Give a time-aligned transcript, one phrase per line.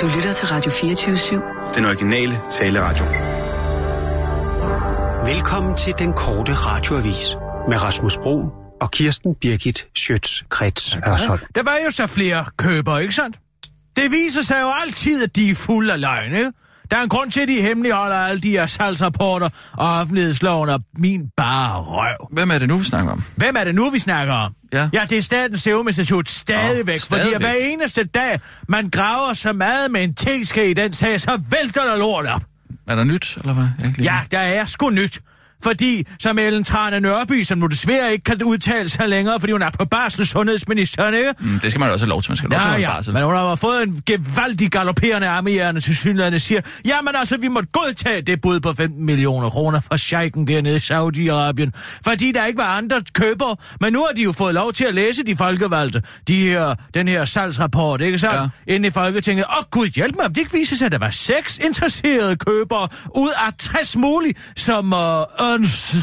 [0.00, 1.74] Du lytter til Radio 24-7.
[1.74, 3.04] Den originale taleradio.
[5.34, 7.36] Velkommen til den korte radioavis
[7.68, 8.48] med Rasmus Bro
[8.80, 11.40] og Kirsten Birgit Schøtz-Krets Hørsholm.
[11.54, 13.38] Der var jo så flere køber, ikke sandt?
[13.96, 16.52] Det viser sig jo altid, at de er fulde af løgn, ikke?
[16.90, 20.80] Der er en grund til, at de hemmeligholder alle de her salgsrapporter og offentlighedsloven og
[20.98, 22.28] min bare røv.
[22.32, 23.24] Hvem er det nu, vi snakker om?
[23.36, 24.52] Hvem er det nu, vi snakker om?
[24.72, 24.88] Ja.
[24.92, 27.40] Ja, det er Statens Serum Institut stadigvæk, fordi stadigvæk.
[27.40, 31.84] hver eneste dag, man graver så meget med en teske i den sag, så vælter
[31.84, 32.42] der lort op.
[32.88, 33.66] Er der nyt, eller hvad?
[33.98, 35.20] Ja, der er sgu nyt.
[35.62, 39.62] Fordi, som Ellen Trane Nørby, som nu desværre ikke kan udtale sig længere, fordi hun
[39.62, 41.28] er på barsel sundhedsministeren, ikke?
[41.28, 41.40] det.
[41.40, 42.30] Mm, det skal man også have lov til.
[42.30, 43.12] Man skal have lov til Ja, ja, barsel.
[43.14, 47.68] men hun har fået en gevaldig galopperende armehjerne til synligheden siger, jamen altså, vi måtte
[47.72, 51.70] godtage det bud på 15 millioner kroner fra sheiken dernede i Saudi-Arabien,
[52.04, 54.94] fordi der ikke var andre købere, men nu har de jo fået lov til at
[54.94, 58.40] læse de folkevalgte, de her, den her salgsrapport, ikke sandt, Ja.
[58.68, 58.74] ja.
[58.74, 59.44] inde i Folketinget.
[59.44, 62.88] Og gud hjælp mig, om det ikke viser sig, at der var seks interesserede købere
[63.16, 64.98] ud af 60 mulige, som uh,
[65.52, 65.94] Ernst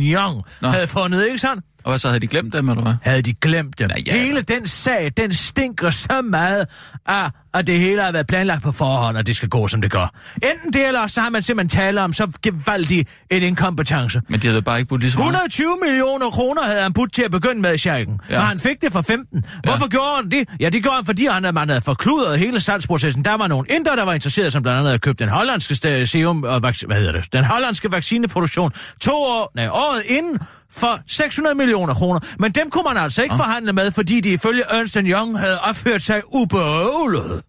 [0.00, 0.68] Young Nå.
[0.68, 1.64] havde fundet, ikke sandt?
[1.84, 2.94] Og hvad så, havde de glemt dem, eller hvad?
[3.02, 3.90] havde de glemt dem.
[3.96, 4.12] Ja, ja.
[4.24, 6.66] Hele den sag, den stinker så meget
[7.06, 9.90] af, at det hele har været planlagt på forhånd, og det skal gå, som det
[9.90, 10.14] gør.
[10.34, 14.20] Enten det, eller så har man simpelthen talt om så gevaldig en inkompetence.
[14.28, 15.26] Men de havde bare ikke budt lige så meget.
[15.28, 18.20] 120 millioner kroner havde han budt til at begynde med, Shaken.
[18.30, 18.34] Ja.
[18.34, 18.40] Ja.
[18.40, 19.44] Men han fik det for 15.
[19.64, 20.48] Hvorfor gjorde han det?
[20.60, 23.24] Ja, det gjorde han, fordi han, man havde forkludret hele salgsprocessen.
[23.24, 26.04] Der var nogle indre, der var interesseret, som blandt andet havde købt den hollandske sta-
[26.04, 27.32] serum, og hvad hedder det?
[27.32, 30.38] Den hollandske vaccineproduktion to år, nej, året inden
[30.76, 32.20] for 600 millioner kroner.
[32.38, 36.02] Men dem kunne man altså ikke forhandle med, fordi de ifølge Ernst Young havde opført
[36.02, 37.42] sig ubehøvlet.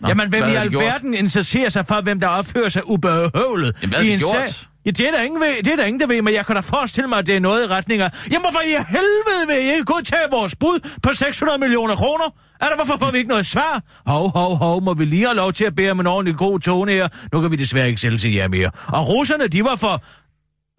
[0.00, 4.04] Nå, Jamen, hvem i alverden interesserer sig for, hvem der opfører sig ubehøvlet Jamen, hvad
[4.04, 4.32] i en gjort?
[4.32, 4.68] sag?
[4.86, 6.54] Ja, det er, der ingen ved, det er der ingen, der ved, men jeg kan
[6.54, 8.10] da forestille mig, at det er noget i retning af...
[8.32, 12.24] Jamen, hvorfor i helvede vil I ikke godtage vores bud på 600 millioner kroner?
[12.60, 13.82] Er der, hvorfor får vi ikke noget svar?
[14.06, 16.60] Hov, hov, hov, må vi lige have lov til at bære om en ordentlig god
[16.60, 17.08] tone her?
[17.32, 18.70] Nu kan vi desværre ikke sælge til jer mere.
[18.86, 20.02] Og russerne, de var for...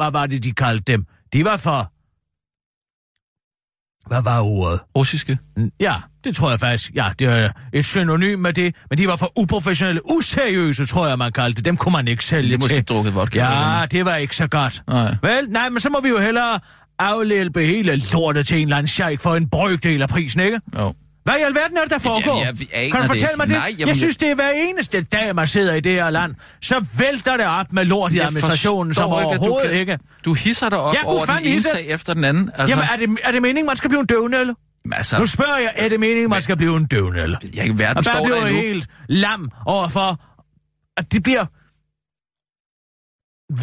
[0.04, 1.06] Hvad var det, de kaldte dem?
[1.34, 1.90] De var for...
[4.08, 4.80] Hvad var ordet?
[4.98, 5.38] Russiske?
[5.80, 6.92] Ja, det tror jeg faktisk.
[6.96, 8.76] Ja, det er et synonym med det.
[8.90, 11.66] Men de var for uprofessionelle, useriøse, tror jeg, man kaldte det.
[11.66, 12.86] Dem kunne man ikke sælge De måske til.
[12.86, 13.40] drukket vodka.
[13.40, 14.84] Ja, det var ikke så godt.
[14.88, 15.16] Nej.
[15.22, 16.60] Vel, nej, men så må vi jo hellere
[17.00, 20.60] afhjælpe hele lortet til en eller anden sheik for en brøkdel af prisen, ikke?
[20.78, 20.94] Jo.
[21.24, 22.52] Hvad i alverden er det, der foregår?
[22.54, 23.38] vi aner kan du det fortælle ikke.
[23.38, 23.56] mig det?
[23.58, 26.36] Nej, jamen, jeg synes, det er hver eneste dag, man sidder i det her land,
[26.62, 30.00] så vælter det op med lort i Jeg administrationen, som ikke, du overhovedet kan- ikke.
[30.26, 32.50] Du hisser dig op Ja, over den ene sag efter den anden.
[32.56, 34.56] Altså, Jamen, er det, er det meningen, man skal blive en døvnølle?
[34.92, 37.38] altså, Nu spørger jeg, er det meningen, man skal blive en døvnølle?
[37.54, 40.20] jeg, verden Og står bliver jeg helt lam overfor,
[40.98, 41.46] at det bliver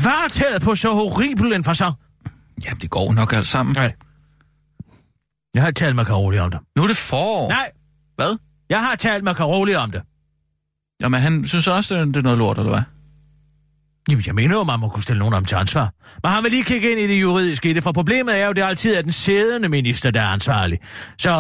[0.04, 1.94] varetaget på så horribel en fasong.
[2.64, 3.74] Ja, det går nok alt sammen.
[3.74, 3.92] Nej.
[5.54, 6.60] Jeg har talt med Karoli om det.
[6.76, 7.48] Nu er det forår.
[7.48, 7.70] Nej,
[8.16, 8.36] Hvad?
[8.70, 10.02] jeg har talt med Karoli om det.
[11.00, 12.82] Jamen, han synes også, det er- det er noget lort, eller hvad?
[14.10, 15.92] Jamen, jeg mener jo, man må kunne stille nogen om til ansvar.
[16.22, 18.52] Men han vil lige kigge ind i det juridiske i det, for problemet er jo,
[18.52, 20.78] det er altid er den siddende minister, der er ansvarlig.
[21.18, 21.30] Så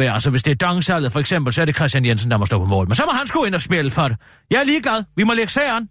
[0.00, 2.58] altså, hvis det er dongsalget for eksempel, så er det Christian Jensen, der må stå
[2.58, 2.86] på mål.
[2.88, 4.16] Men så må han sgu ind og spille for det.
[4.50, 5.04] Jeg er ligeglad.
[5.16, 5.88] Vi må lægge sag an.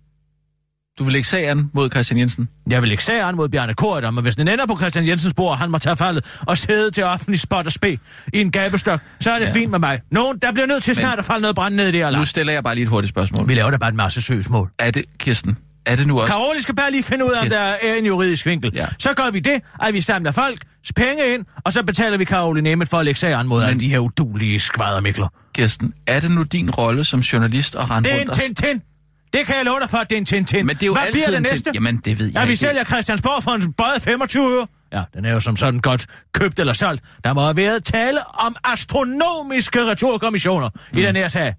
[1.00, 2.50] Du vil lægge sagen mod Christian Jensen?
[2.70, 5.34] Jeg vil ikke sag an mod Bjarne Korydon, men hvis den ender på Christian Jensens
[5.34, 8.00] bord, han må tage faldet og sidde til offentlig spot og spe
[8.34, 9.52] i en gabestok, så er det ja.
[9.52, 10.02] fint med mig.
[10.12, 12.26] Nogen, der bliver nødt til snart at falde noget brand ned i det her Nu
[12.26, 13.48] stiller jeg bare lige et hurtigt spørgsmål.
[13.48, 14.70] Vi laver da bare en masse søgsmål.
[14.80, 16.34] Er det, Kirsten, er det nu også...
[16.34, 18.72] Karoli skal bare lige finde ud af, om der er en juridisk vinkel.
[18.76, 18.88] Ja.
[19.00, 20.60] Så gør vi det, at vi samler folk,
[20.96, 23.80] penge ind, og så betaler vi Karoli Nemeth for at lægge sag an mod alle
[23.80, 25.28] de her udulige skvadermikler.
[25.56, 28.82] Kirsten, er det nu din rolle som journalist at rende Det er rundt en Tintin.
[29.38, 30.66] Det kan jeg love dig for, at det er en Tintin.
[30.66, 31.72] Men det er jo Hvad bliver det næste?
[31.74, 32.58] Jamen, det ved jeg Ja, vi ikke.
[32.60, 34.68] sælger Christiansborg for en bøjet 25 øre.
[34.94, 37.04] Ja, den er jo som sådan godt købt eller solgt.
[37.24, 41.00] Der må have været tale om astronomiske returkommissioner mm.
[41.00, 41.54] i den her sag.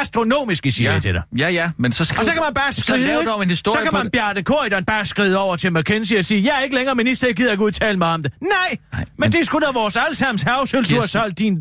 [0.00, 1.22] Astronomiske, siger Ja, jeg til dig.
[1.38, 2.18] ja, ja, men så skriv...
[2.18, 4.12] Og så kan man bare så skride, dog en historie så kan man det.
[4.12, 7.36] Bjarne Korydon bare skride over til McKinsey og sige, jeg er ikke længere minister, jeg
[7.36, 8.32] gider ikke udtale mig om det.
[8.42, 8.50] Nej,
[8.92, 11.58] Nej, men, men- det er sgu da vores allesammens havsøl, du har solgt din...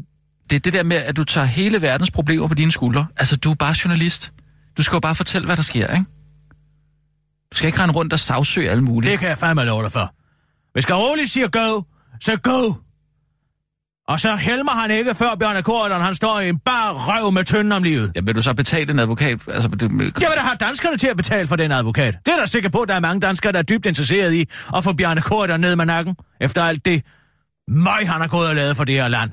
[0.50, 3.06] Det er det der med, at du tager hele verdens problemer på dine skuldre.
[3.18, 4.32] Altså, du er bare journalist.
[4.78, 6.06] Du skal jo bare fortælle, hvad der sker, ikke?
[7.52, 9.12] Du skal ikke rende rundt og sagsøge alle mulige.
[9.12, 10.14] Det kan jeg fandme love dig for.
[10.74, 11.82] Hvis Karoli siger go,
[12.22, 12.74] så go!
[14.08, 17.44] Og så helmer han ikke, før Bjarne Korydon, han står i en bar røv med
[17.46, 18.12] tynden om livet.
[18.16, 19.40] Ja, vil du så betale en advokat?
[19.48, 22.16] Altså, det, Jeg vil da have danskerne til at betale for den advokat.
[22.26, 24.46] Det er da sikker på, at der er mange danskere, der er dybt interesseret i
[24.76, 27.04] at få Bjarne Korydon ned med nakken, efter alt det
[27.68, 29.32] møg, han har gået og lavet for det her land.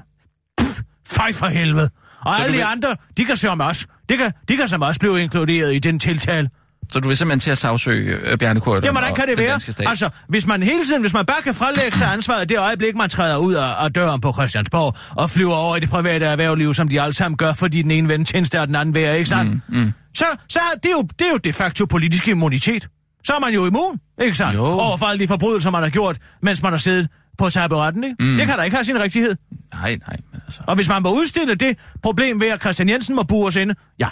[0.60, 1.90] Pff, Fej for helvede.
[2.20, 4.68] Og Så alle du de vil- andre, de kan som også, de kan, de kan
[4.68, 6.50] som også blive inkluderet i den tiltale.
[6.92, 9.88] Så du vil simpelthen til at sagsøge øh, Bjarne Korydon Jamen, hvordan kan det være?
[9.88, 13.10] Altså, hvis man hele tiden, hvis man bare kan frelægge sig ansvaret det øjeblik, man
[13.10, 16.88] træder ud af, af døren på Christiansborg og flyver over i det private erhvervliv, som
[16.88, 19.52] de alle sammen gør, fordi den ene ven tjenester og den anden værer, ikke sandt?
[19.68, 19.92] Mm, mm.
[20.14, 22.88] Så, så er det, jo, det er jo de facto politisk immunitet.
[23.24, 24.58] Så er man jo immun, ikke sandt?
[24.58, 27.08] Over for alle de forbrydelser, man har gjort, mens man har siddet
[27.38, 28.16] på taburetten, ikke?
[28.20, 28.36] Mm.
[28.36, 29.36] Det kan da ikke have sin rigtighed.
[29.74, 30.16] Nej, nej,
[30.50, 30.62] altså...
[30.66, 33.74] Og hvis man må udstille det problem ved, at Christian Jensen må bure os inde,
[33.98, 34.08] ja,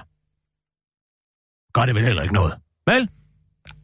[1.75, 2.55] gør det vel heller ikke noget.
[2.87, 3.09] Vel?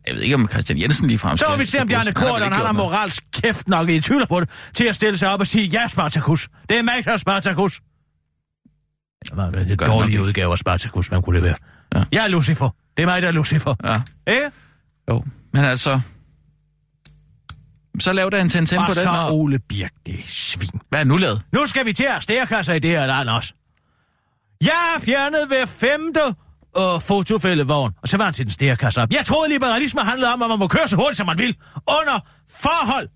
[0.07, 2.43] Jeg ved ikke, om Christian Jensen lige frem Så må vi se, om Bjarne Korten,
[2.43, 2.75] han har moral.
[2.75, 5.89] moralsk kæft nok i tvivl på det, til at stille sig op og sige, ja,
[5.89, 6.49] Spartacus.
[6.69, 7.81] Det er mig, der er Spartacus.
[9.33, 9.83] Hvad det?
[9.83, 11.57] Er dårlige udgave af Spartacus, man kunne det være.
[11.95, 11.99] Ja.
[11.99, 12.05] Ja.
[12.13, 12.71] Jeg er Lucifer.
[12.97, 13.75] Det er mig, der er Lucifer.
[13.85, 14.03] Ja,
[14.33, 14.51] Ikke?
[15.11, 15.25] jo.
[15.53, 16.01] Men altså...
[18.01, 19.39] Så lav da en ten Og på den, så og...
[19.39, 20.81] Ole Birk, det er svin.
[20.89, 21.43] Hvad er nu lavet?
[21.53, 23.53] Nu skal vi til at stærkasser i det her land også.
[24.61, 26.21] Jeg har fjernet hver femte
[26.79, 29.13] øh, fotofældevogn, og så var han til den stærkasse op.
[29.13, 31.57] Jeg troede, liberalisme handlede om, at man må køre så hurtigt, som man vil,
[32.01, 32.21] under
[32.51, 33.09] forhold.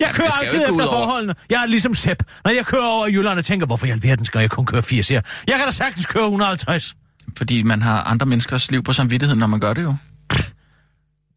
[0.00, 1.34] Jeg kører jo altid efter forholdene.
[1.50, 2.22] Jeg er ligesom Sepp.
[2.44, 4.82] Når jeg kører over i Jylland og tænker, hvorfor i alverden skal jeg kun køre
[4.82, 5.20] 80 her?
[5.46, 6.94] Jeg kan da sagtens køre 150.
[7.36, 9.94] Fordi man har andre menneskers liv på samvittigheden, når man gør det jo.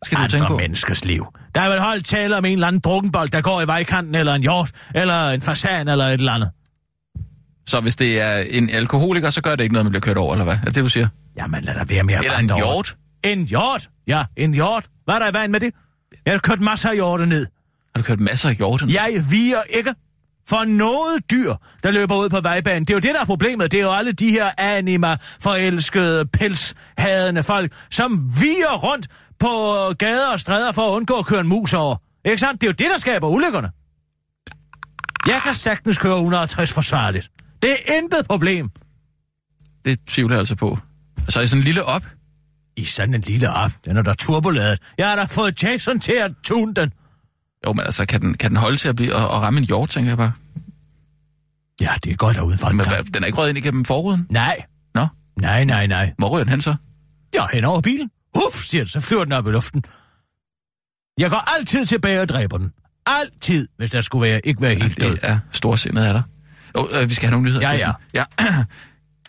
[0.05, 0.57] Skal du tænke Andre på?
[0.57, 1.25] menneskers liv.
[1.55, 4.33] Der er vel holdt tale om en eller anden drukkenbold, der går i vejkanten, eller
[4.33, 6.49] en hjort, eller en fasan, eller et eller andet.
[7.67, 10.33] Så hvis det er en alkoholiker, så gør det ikke noget, man bliver kørt over,
[10.33, 10.53] eller hvad?
[10.53, 11.07] Er det det, du siger?
[11.37, 12.73] Jamen, lad da være at Eller en vandre over.
[12.73, 12.95] hjort?
[13.23, 13.89] En hjort?
[14.07, 14.85] Ja, en hjort.
[15.05, 15.73] Hvad er der i vejen med det?
[16.25, 17.45] Jeg har kørt masser af hjorte ned.
[17.95, 18.89] Har du kørt masser af hjorten?
[18.89, 19.93] Jeg viger ikke
[20.49, 21.53] for noget dyr,
[21.83, 22.81] der løber ud på vejbanen.
[22.85, 23.71] Det er jo det, der er problemet.
[23.71, 29.07] Det er jo alle de her anima, forelskede, pelshadende folk, som viger rundt
[29.39, 29.47] på
[29.99, 31.95] gader og stræder for at undgå at køre en mus over.
[32.25, 32.61] Ikke sandt?
[32.61, 33.69] Det er jo det, der skaber ulykkerne.
[35.27, 37.31] Jeg kan sagtens køre 160 forsvarligt.
[37.61, 38.69] Det er intet problem.
[39.85, 40.79] Det tvivler jeg altså på.
[41.29, 42.07] Så i sådan en lille op.
[42.75, 44.79] I sådan en lille op, den er der turboladet.
[44.97, 46.93] Jeg har da fået Jason til at tune den.
[47.65, 49.65] Jo, men altså, kan den, kan den holde til at blive og, og ramme en
[49.65, 50.31] hjort, tænker jeg bare.
[51.81, 53.85] Ja, det er godt derude for en Men hvad, den er ikke røget ind igennem
[53.85, 54.27] forruden?
[54.29, 54.63] Nej,
[54.95, 55.07] Nå,
[55.39, 56.13] nej, nej, nej.
[56.17, 56.75] hvor ryger den hen så?
[57.33, 58.11] Ja, hen over bilen.
[58.35, 59.83] Uff, siger det, så flyver den op i luften.
[61.17, 62.71] Jeg går altid tilbage og dræber den.
[63.05, 65.11] Altid, hvis der skulle være, ikke være helt død.
[65.11, 66.23] Det er storsindet af dig.
[66.77, 67.71] Jo, øh, vi skal have nogle nyheder.
[67.71, 68.23] Ja, ja.
[68.43, 68.45] ja.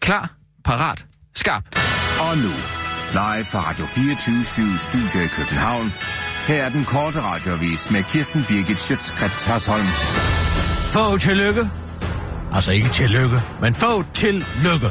[0.00, 0.30] Klar,
[0.64, 1.64] parat, skarp.
[2.20, 2.52] Og nu,
[3.12, 5.92] live fra Radio 24 Studio i København.
[6.46, 9.86] Her er den korte radiovis med Kirsten Birgit Schøtzgrads Hasholm.
[10.86, 11.70] Få tillykke.
[12.52, 14.86] Altså ikke tillykke, men få tillykke.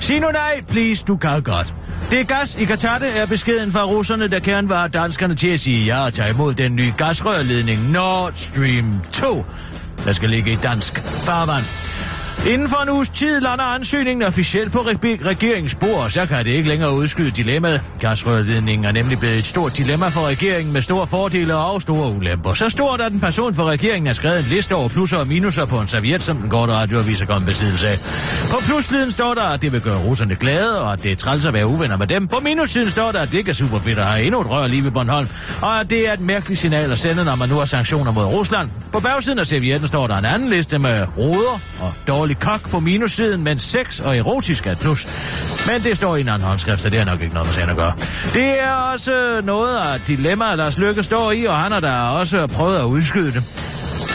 [0.00, 1.74] Sig nu nej, please, du kan godt.
[2.10, 5.84] Det gas i Katarte er beskeden fra russerne, der gerne var danskerne til at sige
[5.84, 9.44] ja og tage imod den nye gasrørledning Nord Stream 2,
[10.04, 11.64] der skal ligge i dansk farvand.
[12.46, 16.50] Inden for en uges tid lander ansøgningen officielt på reg- regeringens bord, så kan det
[16.50, 17.82] ikke længere udskyde dilemmaet.
[18.00, 22.54] Gasrørledningen er nemlig blevet et stort dilemma for regeringen med store fordele og store ulemper.
[22.54, 25.64] Så stort, at den person for regeringen har skrevet en liste over plusser og minuser
[25.64, 27.98] på en serviet, som den korte radioavis er kommet besiddelse af.
[28.50, 31.44] På plussiden står der, at det vil gøre russerne glade, og at det er træls
[31.46, 32.28] at være uvenner med dem.
[32.28, 34.66] På minussiden står der, at det ikke er super fedt at have endnu et rør
[34.66, 35.28] lige ved Bornholm,
[35.60, 38.24] og at det er et mærkeligt signal at sende, når man nu har sanktioner mod
[38.24, 38.68] Rusland.
[38.92, 41.92] På bagsiden af servietten står der en anden liste med roder og
[42.30, 45.08] dårlig kok på minussiden, men sex og erotisk er et plus.
[45.66, 47.70] Men det står i en anden håndskrift, så det er nok ikke noget med sagen
[47.70, 47.92] at gøre.
[48.34, 52.46] Det er også noget af dilemma, Lars Lykke står i, og han har da også
[52.46, 53.42] prøvet at udskyde det.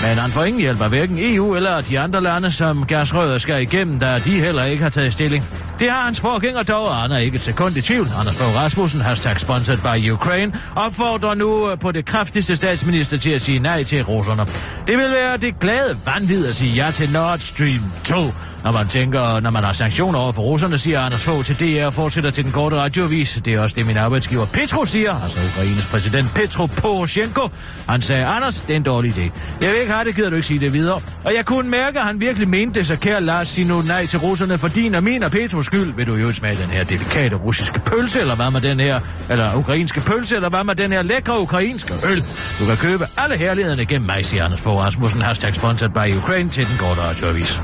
[0.02, 3.62] Men han får ingen hjælp af hverken EU eller de andre lande, som gasrøret skal
[3.62, 5.46] igennem, da de heller ikke har taget stilling.
[5.80, 8.12] Det har hans forgænger dog, og han er ikke et sekund i tvivl.
[8.20, 13.30] Anders Fogh Rasmussen, hashtag sponsored by Ukraine, opfordrer nu øh, på det kraftigste statsminister til
[13.30, 14.46] at sige nej til russerne.
[14.88, 18.16] Det vil være det glade vanvid at sige ja til Nord Stream 2.
[18.64, 21.86] Når man tænker, når man har sanktioner over for russerne, siger Anders Fogh til DR
[21.86, 23.42] og fortsætter til den korte radioavis.
[23.46, 27.50] Det er også det, min arbejdsgiver Petro siger, altså Ukraines præsident Petro Poroshenko.
[27.90, 29.32] Han sagde, Anders, det er en dårlig idé.
[29.62, 31.02] Jeg vil ikke har det, gider du ikke sige det videre.
[31.24, 34.06] Og jeg kunne mærke, at han virkelig mente det, så kære Lars, sig nu nej
[34.06, 35.94] til russerne for din og min og Petros skyld.
[35.94, 39.00] Vil du jo smage den her delikate russiske pølse, eller hvad med den her,
[39.30, 42.24] eller ukrainske pølse, eller hvad med den her lækre ukrainske øl.
[42.60, 46.50] Du kan købe alle herlighederne gennem mig, siger Anders Fogh Rasmussen, hashtag sponsored by Ukraine
[46.50, 47.62] til den korte radioavis.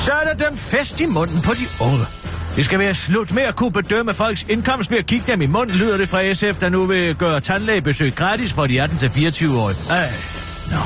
[0.00, 2.21] Så er der den fest i munden på de unge.
[2.56, 5.46] Det skal være slut med at kunne bedømme folks indkomst ved at kigge dem i
[5.46, 9.76] munden, lyder det fra SF, der nu vil gøre tandlægebesøg gratis for de 18-24-årige.
[9.90, 10.41] Ej,
[10.72, 10.78] nå.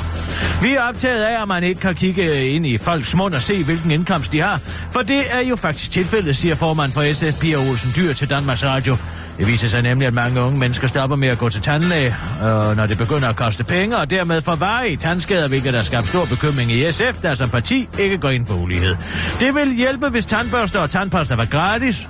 [0.63, 3.65] Vi er optaget af, at man ikke kan kigge ind i folks mund og se,
[3.65, 4.61] hvilken indkomst de har.
[4.93, 8.65] For det er jo faktisk tilfældet, siger formand for SF, Pia Olsen Dyr til Danmarks
[8.65, 8.97] Radio.
[9.39, 12.77] Det viser sig nemlig, at mange unge mennesker stopper med at gå til tandlæge, øh,
[12.77, 16.25] når det begynder at koste penge, og dermed får varige tandskader, hvilket der skabt stor
[16.25, 18.97] bekymring i SF, der som parti ikke går ind for ulighed.
[19.41, 22.07] Det vil hjælpe, hvis tandbørster og tandpasta var gratis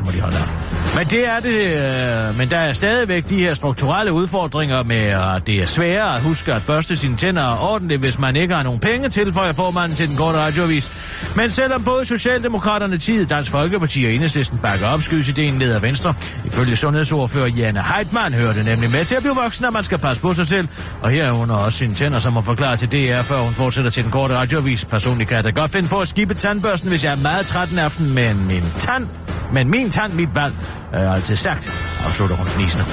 [0.00, 0.48] det må de holde op.
[0.96, 5.46] Men det er det, øh, men der er stadigvæk de her strukturelle udfordringer med, at
[5.46, 8.80] det er sværere at huske at børste sine tænder ordentligt, hvis man ikke har nogen
[8.80, 10.90] penge til, for at få formanden til den korte radioavis.
[11.36, 15.82] Men selvom både Socialdemokraterne, Tid, Dansk Folkeparti og Enhedslisten bakker op, skydes ideen ned af
[15.82, 16.14] Venstre.
[16.46, 19.98] Ifølge sundhedsordfører Janne Heitmann hører det nemlig med til at blive voksen, at man skal
[19.98, 20.68] passe på sig selv.
[21.02, 24.02] Og her herunder også sine tænder, som hun forklarer til DR, før hun fortsætter til
[24.02, 24.84] den korte radioavis.
[24.84, 27.70] Personligt kan jeg da godt finde på at skibe tandbørsten, hvis jeg er meget træt
[27.70, 29.06] en aften, men min tand...
[29.52, 31.72] Men min kontant mit valg, øh, har jeg altid sagt,
[32.06, 32.84] afslutter hun fnisende.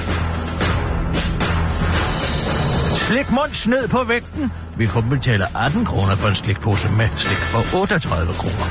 [2.96, 4.52] Slik mund sned på vægten.
[4.76, 8.66] Vi kun betale 18 kroner for en slikpose med slik for 38 kroner.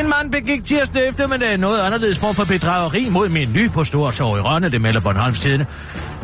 [0.00, 4.38] En mand begik tirsdag eftermiddag noget anderledes form for bedrageri mod min ny på Stortorv
[4.38, 5.66] i Rønne, det melder Bornholms Tidene.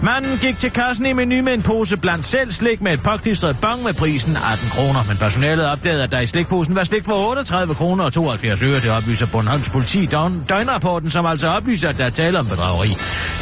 [0.02, 3.56] Manden gik til kassen i menu med en pose blandt selv slik med et påklistret
[3.60, 7.30] bong med prisen 18 kroner, men personalet opdagede, at der i slikposen var slik for
[7.30, 8.80] 38 kroner og 72 øre.
[8.80, 12.88] Det oplyser Bornholms politi døgn, døgnrapporten, som altså oplyser, at der er tale om bedrageri.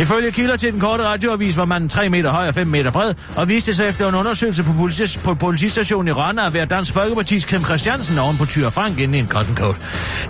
[0.00, 3.14] Ifølge kilder til den korte radioavis var manden 3 meter høj og 5 meter bred,
[3.37, 6.92] og viste sig efter en undersøgelse på, politi- på politistationen i Rønne at være Dansk
[6.92, 9.76] Folkeparti's Kim Christiansen oven på Tyre Frank inde i en cotton coat.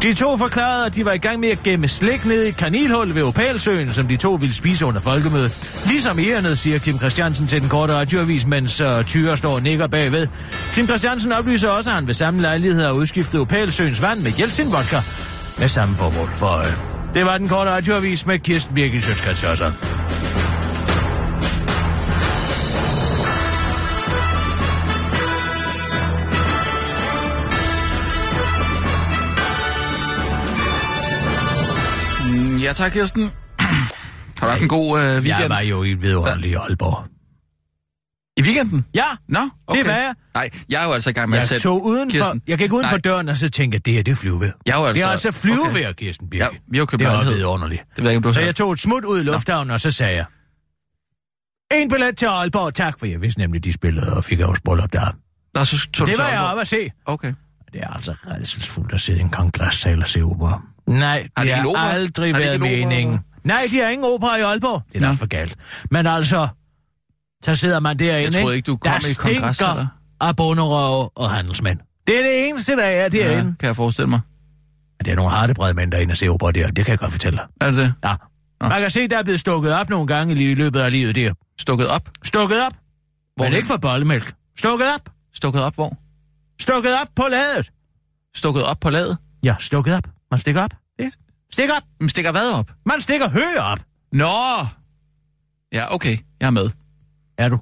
[0.02, 3.14] De to forklarede, at de var i gang med at gemme slik ned i kanilhul
[3.14, 5.52] ved Opalsøen, som de to ville spise under folkemødet.
[5.87, 9.87] Ligesom charmerende, siger Kim Christiansen til den korte radioavis, mens uh, Tyre står og nikker
[9.87, 10.28] bagved.
[10.75, 14.73] Kim Christiansen oplyser også, at han ved samme lejlighed har udskiftet Opalsøens vand med Jelsin
[14.73, 14.97] vodka
[15.59, 16.75] med samme formål for øje.
[17.14, 19.45] Det var den korte radioavis med Kirsten Birgit Sjøtskrets
[32.25, 33.31] mm, Ja, tak, Kirsten.
[34.42, 35.40] Har du haft en god øh, weekend?
[35.40, 37.04] Jeg var jo i vedhold i Aalborg.
[38.37, 38.87] I weekenden?
[38.94, 39.78] Ja, Nå, okay.
[39.78, 40.14] det var jeg.
[40.34, 41.62] Nej, jeg er jo altså i gang med jeg at sætte...
[41.62, 42.42] Tog uden Kirsten.
[42.49, 42.96] jeg gik uden Nej.
[42.99, 44.52] døren, og så tænkte jeg, det her, det er flyvevejr.
[44.66, 44.94] Jeg er altså...
[44.94, 46.04] Det er altså-, altså flyvevejr, okay.
[46.04, 46.44] Kirsten Birke.
[46.44, 47.82] Ja, vi har købt Det er også underligt.
[47.96, 49.75] Det ved jeg ikke, du så jeg tog et smut ud i lufthavnen, Nå.
[49.75, 50.25] og så sagde jeg,
[51.72, 54.92] en billet til Aalborg, tak, for jeg vidste nemlig, de spillede og fik også bryllup
[54.92, 55.16] der.
[55.54, 56.90] Nå, så tog det var jeg oppe at se.
[57.06, 57.32] Okay.
[57.72, 60.62] Det er altså redselsfuldt at sidde i en kongressal og se opera.
[60.87, 63.20] Nej, det, har, det er aldrig været meningen.
[63.44, 64.82] Nej, de har ingen opera i Aalborg.
[64.92, 65.56] Det er da for galt.
[65.90, 66.49] Men altså,
[67.44, 69.87] så sidder man derinde, Jeg tror ikke, du kom der i kongres, eller?
[70.20, 71.78] af og handelsmænd.
[72.06, 73.37] Det er det eneste, der er derinde.
[73.37, 74.20] Ja, kan jeg forestille mig.
[74.99, 76.70] Men det er nogle hardebrede mænd, der er inde og se opera der.
[76.70, 77.46] Det kan jeg godt fortælle dig.
[77.61, 77.94] Er det det?
[78.04, 78.14] Ja.
[78.68, 81.32] Man kan se, der er blevet stukket op nogle gange i løbet af livet der.
[81.61, 82.11] Stukket op?
[82.25, 82.72] Stukket op.
[83.37, 84.34] Hvor Men ikke for bollemælk.
[84.58, 85.11] Stukket op.
[85.34, 85.96] Stukket op hvor?
[86.61, 87.70] Stukket op på ladet.
[88.37, 89.18] Stukket op på ladet?
[89.44, 90.08] Ja, stukket op.
[90.30, 90.70] Man stikker op.
[91.52, 91.75] Stikker.
[91.75, 91.82] op!
[92.00, 92.71] Man stikker hvad op?
[92.87, 93.78] Man stikker hø op!
[94.12, 94.66] Nå!
[95.73, 96.18] Ja, okay.
[96.40, 96.71] Jeg er med.
[97.38, 97.59] Er du?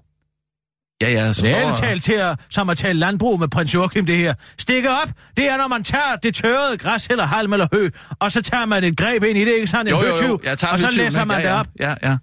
[1.02, 1.32] Ja, ja.
[1.32, 4.35] Så det er talt til at, som at tale landbrug med prins Joachim, det her.
[4.59, 8.32] Stikke op, det er, når man tager det tørrede græs eller halm eller hø, og
[8.32, 9.87] så tager man et greb ind i det, ikke sådan?
[9.87, 10.40] En jo, jo, jo.
[10.44, 11.66] Jeg tager og så læser man ja, det op.
[11.80, 12.16] Ja, ja.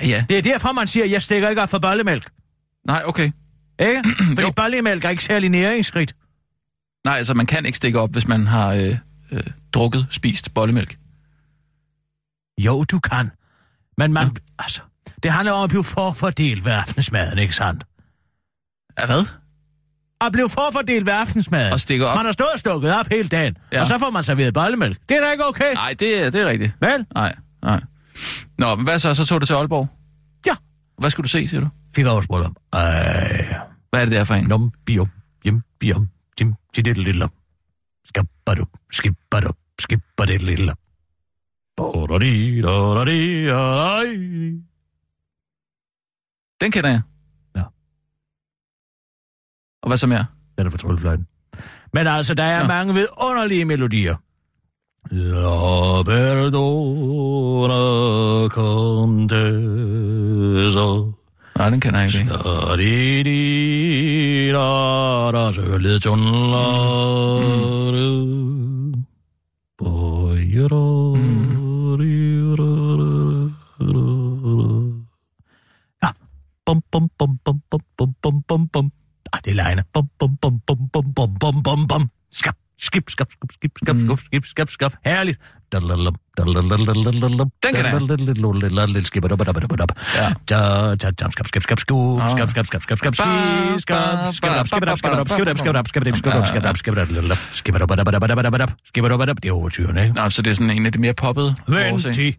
[0.00, 0.24] Ja, ja.
[0.28, 2.30] Det er derfor, man siger, jeg stikker ikke op for bollemælk.
[2.86, 3.30] Nej, okay.
[3.78, 4.02] Ikke?
[4.28, 4.52] Fordi jo.
[4.56, 6.16] bollemælk er ikke særlig næringsrigt.
[7.04, 8.72] Nej, altså man kan ikke stikke op, hvis man har...
[8.72, 8.96] Øh,
[9.32, 9.42] øh
[9.74, 10.98] drukket, spist bollemælk?
[12.58, 13.30] Jo, du kan.
[13.98, 14.24] Men man...
[14.26, 14.30] Ja.
[14.58, 14.80] Altså,
[15.22, 17.84] det handler om at blive forfordelt ved aftensmaden, ikke sandt?
[18.96, 19.24] Er hvad?
[20.20, 21.72] At blive forfordelt ved aftensmaden.
[21.72, 22.16] Og stikke op.
[22.16, 23.80] Man har stået og stukket op hele dagen, ja.
[23.80, 24.98] og så får man serveret bollemælk.
[25.08, 25.74] Det er da ikke okay.
[25.74, 26.72] Nej, det, det er rigtigt.
[26.80, 27.06] Vel?
[27.14, 27.80] Nej, nej.
[28.58, 29.14] Nå, men hvad så?
[29.14, 29.88] Så tog du til Aalborg?
[30.46, 30.54] Ja.
[30.98, 31.68] Hvad skulle du se, siger du?
[31.94, 32.48] Fik afsbrudder.
[32.72, 33.60] Ej.
[33.90, 34.44] Hvad er det der for en?
[34.46, 35.10] Nom, biom,
[35.44, 37.30] hjem, biom, tim, tididdelidlom.
[38.04, 39.52] Skabadu, skibadu,
[39.82, 40.74] skipper det lille.
[46.60, 47.02] Den kender jeg.
[47.56, 47.62] Ja.
[49.82, 50.26] Og hvad så mere?
[50.58, 51.26] Den er for tryllefløjten.
[51.92, 52.66] Men altså, der er ja.
[52.66, 54.16] mange vidunderlige melodier.
[55.10, 57.82] La perdona
[58.48, 59.82] contesa.
[61.58, 62.26] Nej, den kender jeg ikke.
[62.26, 62.92] Skadidira,
[65.32, 66.02] der søger lidt
[76.02, 76.10] Ja
[76.64, 78.90] Bum bum bum bum bum bum bum bum bum
[79.32, 79.84] Ah, det er lejende.
[79.92, 83.96] Bum bum bum bum bum bum bum bum bum Skab skib skab skab skib skab
[84.04, 85.38] skab skib skab skab Herligt
[85.72, 86.12] Den kender
[87.88, 88.08] jeg.
[88.08, 89.90] dadalalalalalalala, skibadabadabadabadab.
[90.16, 90.28] Ja.
[90.50, 90.58] Da,
[91.02, 92.28] da, da, skab, skab, skab, skub, Ah.
[92.28, 93.22] skab, skab, skab, skab, skab, ski,
[93.78, 99.36] skab, skabadab, skabadab, skabadab, skabadab, skabadab, skabadab, skabadab, skabadab, skabadab, skibadabadabadabadabadab, skibadabadab.
[99.42, 100.12] Det er overtyren, ikke?
[100.14, 101.54] Nå, så det er sådan en af de mere poppede.
[101.68, 102.36] Venti.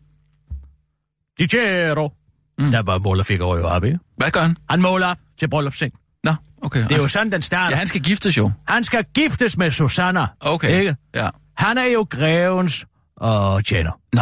[1.40, 2.12] Dicero.
[2.60, 4.00] Der var måler fik over ikke?
[4.18, 4.58] Hvad gør han?
[4.70, 5.94] Han måler til bryllupsseng.
[6.24, 6.84] Nå, okay.
[6.84, 7.70] Det er jo sådan, den starter.
[7.70, 8.52] Ja, han skal giftes jo.
[8.68, 10.28] Han skal giftes med Susanna.
[10.40, 10.80] Okay.
[10.80, 10.96] Ikke?
[11.16, 11.30] Ja.
[11.58, 12.86] Han er jo grevens
[13.18, 13.92] og tjener.
[14.14, 14.22] Nå.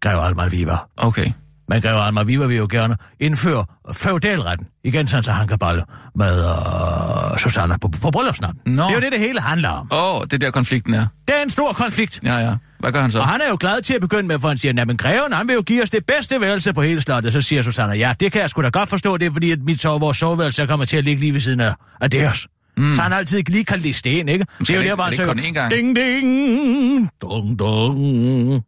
[0.00, 0.88] Grev Almar Vivar.
[0.96, 1.32] Okay.
[1.72, 4.66] Men Grev Almar Vivar vil jo gerne indføre feudalretten.
[4.84, 8.60] Igen sådan, så han kan balle med uh, Susanna på, på bryllupsnatten.
[8.66, 8.82] Nå.
[8.82, 9.88] Det er jo det, det hele handler om.
[9.92, 11.06] Åh, oh, det er der konflikten er.
[11.28, 12.20] Det er en stor konflikt.
[12.24, 12.54] Ja, ja.
[12.80, 13.18] Hvad gør han så?
[13.18, 15.48] Og han er jo glad til at begynde med, for han siger, at greven, han
[15.48, 17.32] vil jo give os det bedste værelse på hele slottet.
[17.32, 19.58] Så siger Susanna, ja, det kan jeg sgu da godt forstå, det er fordi, at
[19.62, 22.46] mit sove, vores soveværelse kommer til at ligge lige ved siden af, af deres.
[22.76, 22.96] Mm.
[22.96, 24.46] Så han altid lige kan liste ind, ikke?
[24.58, 28.64] Det er jo det- der, hvor han synger, ding, ding, dung, dung.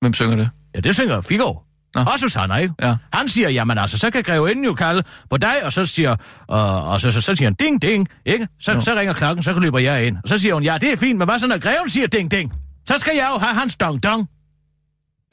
[0.00, 0.50] Hvem synger det?
[0.74, 1.62] Ja, det synger Figaro.
[1.94, 2.00] Nå.
[2.00, 2.74] Og Susanna, ikke?
[2.82, 2.94] Ja.
[3.12, 6.90] Han siger, jamen altså, så kan grevinden jo kalde på dig, og så siger, øh,
[6.90, 8.48] og så, så, så siger han, ding, ding, ikke?
[8.60, 8.80] Så, Jo.
[8.80, 10.16] så ringer klokken, så løber jeg ind.
[10.16, 12.30] Og så siger hun, ja, det er fint, men hvad så, når greven siger ding,
[12.30, 12.52] ding?
[12.88, 14.28] Så skal jeg jo have hans dong, dong.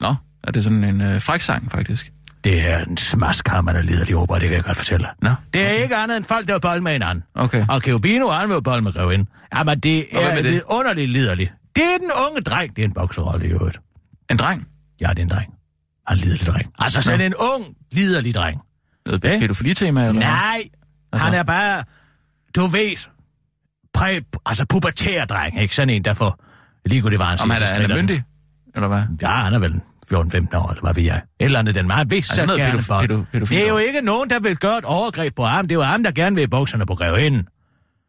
[0.00, 2.12] Nå, er det sådan en øh, fræk sang, faktisk?
[2.44, 5.06] Det er en smaskhammerende liderlig opera, det kan jeg godt fortælle.
[5.22, 5.30] Nå.
[5.54, 7.24] Det er ikke andet end folk, der vil bold med hinanden.
[7.34, 7.66] Okay.
[7.68, 9.28] Og Keobino, han vil bold med grevinden.
[9.56, 10.44] Jamen, det er er det?
[10.44, 11.52] vidunderligt liderligt.
[11.76, 13.78] Det er den unge dreng, det er en bokserrolle i øvrigt.
[14.30, 14.66] En dreng?
[15.00, 15.52] Ja, det er en dreng.
[16.08, 16.72] Han en liderlig dreng.
[16.78, 18.60] Altså sådan en ung, liderlig dreng.
[19.06, 19.38] Noget Ja.
[19.40, 20.20] pædofili-tema, eller?
[20.20, 20.62] Nej,
[21.12, 21.24] Altså?
[21.26, 21.84] han er bare,
[22.56, 23.08] du ved,
[23.94, 25.74] præ, altså pubertær dreng, ikke?
[25.74, 26.44] Sådan en, der får
[26.86, 28.22] ligegyldigt var han Om han er, han er myndig?
[28.74, 29.02] Eller hvad?
[29.22, 29.80] Ja, han er vel
[30.14, 31.16] 14-15 år, eller hvad ved jeg.
[31.40, 33.00] Et eller andet den meget vil så Altså gerne for.
[33.02, 35.68] pædofil- Det er jo ikke nogen, der vil gøre et overgreb på ham.
[35.68, 37.48] Det er jo ham, der gerne vil i bukserne på grevinden.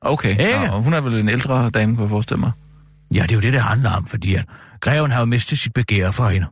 [0.01, 0.29] Okay.
[0.29, 0.65] Ikke?
[0.67, 2.51] Nå, og hun er vel en ældre dame, kunne jeg forestille mig.
[3.13, 4.45] Ja, det er jo det, det handler om, fordi at
[4.79, 6.47] greven har jo mistet sit begær for hende.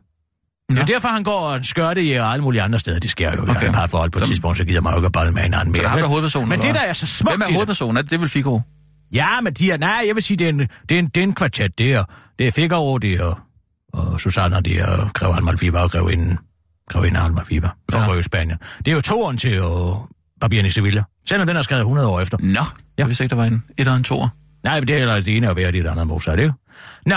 [0.68, 0.86] Det er Nå.
[0.86, 2.98] derfor, han går og skørte i alle mulige andre steder.
[3.00, 3.54] Det sker jo, Okay.
[3.64, 5.72] han har forhold på et Hvem- tidspunkt, så gider man jo ikke bolle med hinanden
[5.72, 5.82] mere.
[5.82, 7.54] Så der er er hovedpersonen, Men eller det, der er så smukt Hvem er det-
[7.54, 7.96] hovedpersonen?
[7.96, 8.60] Er det, det vel Figaro?
[9.12, 11.16] Ja, men de er, nej, jeg vil sige, det er en, det er en, det
[11.16, 11.78] er en kvartet.
[11.78, 12.04] Det er,
[12.38, 13.42] det er Figaro, det er
[13.92, 16.38] og Susanna, det er Grev Almalfiber og Grevinden.
[16.90, 18.14] Grevinden Almalfiber fra Ja.
[18.14, 18.22] ja.
[18.22, 18.58] Spanien.
[18.78, 19.96] Det er jo toeren til uh,
[20.40, 21.02] Barbieren i Sevilla.
[21.28, 22.38] Selvom den er skrevet 100 år efter.
[22.40, 22.60] Nå,
[22.98, 24.28] jeg vidste ikke, der var en et og en toer.
[24.64, 26.52] Nej, men det er ellers det ene og være det andet Mozart, ikke?
[27.06, 27.16] Nå.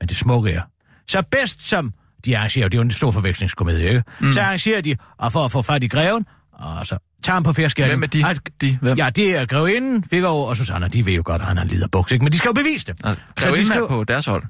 [0.00, 0.62] Men det smukke er,
[1.10, 1.92] så bedst som
[2.24, 4.02] de arrangerer, det er jo en stor forvekslingskomedie, ikke?
[4.20, 4.32] Mm.
[4.32, 7.52] Så arrangerer de, og for at få fat i greven, og så tager han på
[7.52, 7.98] fjerskærning.
[7.98, 8.26] Hvem er de?
[8.26, 8.98] At, de hvem?
[8.98, 10.88] Ja, det er grevinden, Figaro og Susanna.
[10.88, 12.24] De ved jo godt, at han har lider buks, ikke?
[12.24, 12.96] Men de skal jo bevise det.
[13.04, 14.42] Og Så de er på deres hold.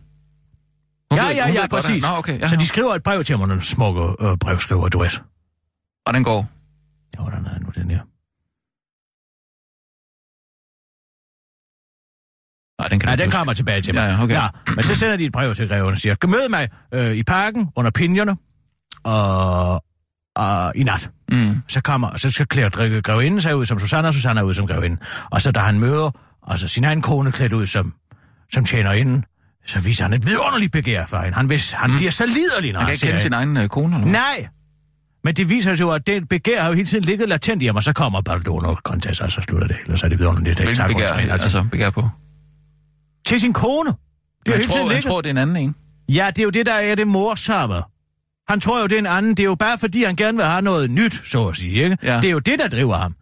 [1.10, 2.02] Hun Ja, ved- ja, ja, at- præcis.
[2.02, 2.40] Nå, okay.
[2.40, 2.58] Ja, så ja.
[2.60, 5.22] de skriver et brev til mig, nogle smukke øh, brevskriver duet.
[6.06, 6.48] Og den går.
[7.18, 8.00] Ja, hvordan er nu den her?
[12.86, 14.16] Nej, den kan Ja, du den kommer tilbage til mig.
[14.18, 14.34] Ja, okay.
[14.34, 17.12] ja, men så sender de et brev til greven og siger, kom mød mig øh,
[17.12, 18.36] i parken under pinjerne
[19.04, 19.82] og,
[20.36, 21.10] og i nat.
[21.32, 21.62] Mm.
[21.68, 24.54] Så kommer, og så skal klæde drikke grevinden sig ud som Susanna, og Susanna ud
[24.54, 24.96] som grevinde.
[25.30, 26.10] Og så da han møder
[26.48, 27.94] altså sin egen kone klædt ud som,
[28.52, 29.24] som tjener inden,
[29.66, 31.36] så viser han et vidunderligt begær for hende.
[31.36, 31.96] Han, vis, han mm.
[31.96, 34.12] bliver så liderlig, når Han kan han, ikke ser kende sin egen øh, kone, eller?
[34.12, 34.48] Nej!
[35.24, 37.66] Men det viser sig jo, at den begær har jo hele tiden ligget latent i
[37.66, 40.18] ham, og så kommer Baldone og Contessa, og så slutter det, eller så er det
[40.18, 40.58] vidunderligt.
[40.58, 42.08] Det er ikke begær, altså begær på?
[43.26, 43.90] Til sin kone.
[44.46, 45.74] Det er Jeg tror, jeg tror, det er en anden en.
[46.08, 47.82] Ja, det er jo det, der er det morsomme.
[48.48, 49.30] Han tror jo, det er en anden.
[49.30, 51.82] Det er jo bare, fordi han gerne vil have noget nyt, så at sige.
[51.84, 51.96] Ikke?
[52.02, 52.16] Ja.
[52.16, 53.14] Det er jo det, der driver ham.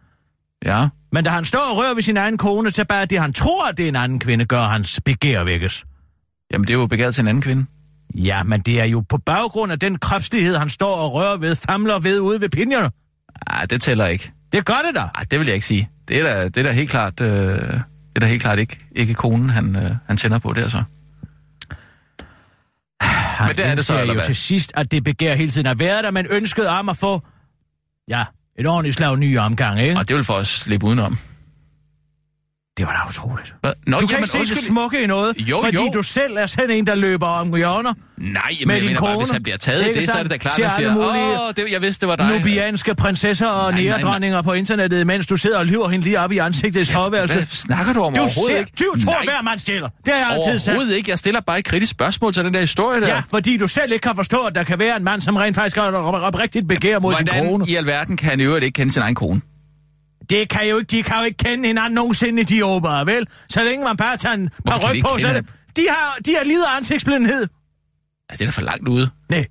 [0.65, 0.87] Ja.
[1.11, 3.71] Men da han står og rører ved sin egen kone, så bare det, han tror,
[3.71, 5.85] det er en anden kvinde, gør hans begær vækkes.
[6.51, 7.65] Jamen, det er jo begæret til en anden kvinde.
[8.15, 11.55] Ja, men det er jo på baggrund af den kropslighed, han står og rører ved,
[11.55, 12.89] famler ved ude ved pinjerne.
[13.49, 14.31] Nej, det tæller ikke.
[14.51, 14.99] Det gør det da.
[14.99, 15.89] Nej, det vil jeg ikke sige.
[16.07, 17.59] Det er da, det er da helt klart, øh,
[18.15, 20.83] det er da helt klart ikke, ikke konen, han, øh, han tænder på der så.
[23.01, 24.25] Han Men det er det så, eller jo hvad?
[24.25, 27.21] til sidst, at det begær hele tiden har været der, men ønsket om at få,
[28.07, 28.25] ja,
[28.59, 29.97] et ordentligt slag ny omgang, ikke?
[29.97, 31.17] Og det vil for os slippe udenom.
[32.77, 33.53] Det var da utroligt.
[33.61, 33.73] Hvad?
[33.87, 35.91] Nå, Du kan ikke se det smukke i noget, Jo, fordi jo.
[35.93, 37.93] du selv er sådan en, der løber om hjørner.
[38.17, 39.17] Nej, Med men jeg din mener bare, kone.
[39.23, 41.71] hvis han bliver taget i det, så er det da klart, at siger, åh, det,
[41.71, 42.29] jeg vidste, det var dig.
[42.37, 46.37] Nubianske prinsesser og næredronninger på internettet, mens du sidder og lyver hende lige op i
[46.37, 47.37] ansigtet i soveværelset.
[47.37, 48.71] Hvad snakker du om Du overhovedet ikke?
[48.79, 49.89] du tror, hver mand stjæler.
[50.05, 50.69] Det har jeg altid sagt.
[50.69, 51.09] overhovedet ikke.
[51.11, 53.07] Jeg stiller bare et kritisk spørgsmål til den der historie der.
[53.07, 55.55] Ja, fordi du selv ikke kan forstå, at der kan være en mand, som rent
[55.55, 57.65] faktisk har oprigtigt begær mod sin Hvordan kone.
[57.67, 59.41] i alverden kan han i øvrigt ikke kende sin egen kone?
[60.29, 63.27] Det kan jo ikke, de kan jo ikke kende hinanden nogensinde, de åbere, vel?
[63.49, 65.45] Så længe man bare tager en par ryg på, så er det...
[65.77, 67.47] De har, de har lidet af ansigtsblindhed.
[68.31, 69.09] Ja, det er da for langt ude.
[69.29, 69.45] Nej.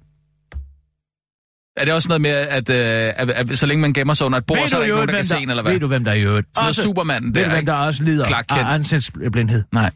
[1.76, 4.38] Er det også noget med, at, øh, at, at så længe man gemmer sig under
[4.38, 5.62] et bord, Ved så er der ikke nogen, der kan hvem se der, en, eller
[5.62, 5.72] hvad?
[5.72, 6.48] ved du, hvem der er i øvrigt?
[6.56, 8.68] Noget Også- Supermanden Ved der, du, hvem der også lider Clark af Kent.
[8.68, 9.64] ansigtsblindhed?
[9.72, 9.90] Nej.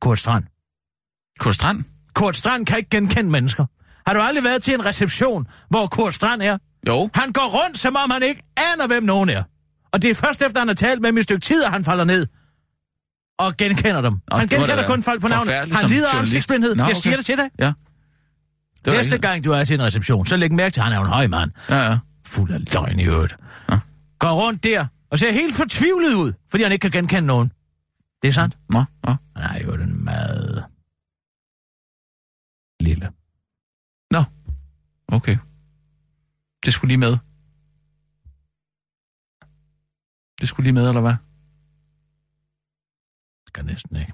[0.00, 0.44] Kurt Strand.
[1.38, 1.84] Kurt Strand?
[2.14, 3.66] Kurt Strand kan ikke genkende mennesker.
[4.06, 6.58] Har du aldrig været til en reception, hvor Kurt Strand er?
[6.88, 7.10] Jo.
[7.14, 9.42] Han går rundt, som om han ikke aner, hvem nogen er.
[9.92, 11.70] Og det er først efter, han har talt med dem i et stykke tid, at
[11.72, 12.26] han falder ned
[13.38, 14.12] og genkender dem.
[14.30, 16.74] Nå, han genkender kun folk på forfærdeligt Han lider af ansigtsblindhed.
[16.74, 17.00] Nå, Jeg okay.
[17.00, 17.50] siger det til dig.
[17.58, 17.72] Ja.
[18.84, 20.92] Det Næste ikke- gang, du er til en reception, så læg mærke til, at han
[20.92, 21.50] er en høj mand.
[21.68, 21.98] Ja, ja.
[22.26, 23.36] Fuld af løgn i øvrigt.
[23.70, 23.78] Ja.
[24.18, 27.52] Går rundt der og ser helt fortvivlet ud, fordi han ikke kan genkende nogen.
[28.22, 28.58] Det er sandt.
[28.70, 29.14] Nå, nå.
[29.36, 30.64] Han er jo den meget
[32.80, 33.08] lille.
[35.08, 35.36] okay.
[36.64, 37.16] Det skulle lige med.
[40.42, 41.14] Det skulle lige med, eller hvad?
[43.46, 44.12] Det kan næsten ikke.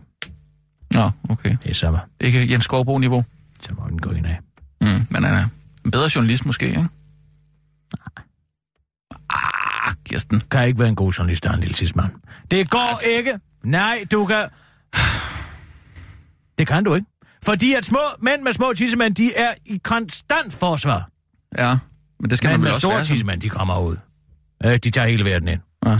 [0.91, 1.57] Nå, okay.
[1.63, 1.99] Det er samme.
[2.21, 3.25] Ikke Jens Skovbo-niveau.
[3.61, 4.39] Så må den gå ind af.
[4.81, 5.49] Mm, men han er
[5.85, 6.89] en bedre journalist måske, ikke?
[9.31, 10.41] Ah, Kirsten.
[10.51, 12.11] Kan ikke være en god journalist, der er en lille tidsmand.
[12.51, 13.41] Det går ikke.
[13.63, 14.49] Nej, du kan...
[16.59, 17.07] Det kan du ikke.
[17.43, 21.11] Fordi at små mænd med små tissemænd, de er i konstant forsvar.
[21.59, 21.79] Ja,
[22.21, 23.97] men det skal Men man vel med også store tissemænd, de kommer ud.
[24.65, 25.61] Øh, de tager hele verden ind.
[25.87, 25.99] Ja.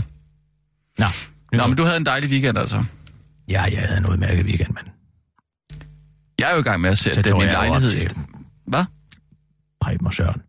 [0.99, 1.05] Nå.
[1.53, 2.83] Nå, men du havde en dejlig weekend, altså.
[3.49, 4.83] Ja, jeg havde en udmærket weekend, men
[6.39, 7.89] Jeg er jo i gang med at sætte jeg over lejlighed.
[7.89, 8.15] til i-
[8.67, 8.85] Hvad?
[9.81, 10.41] Preben og Søren.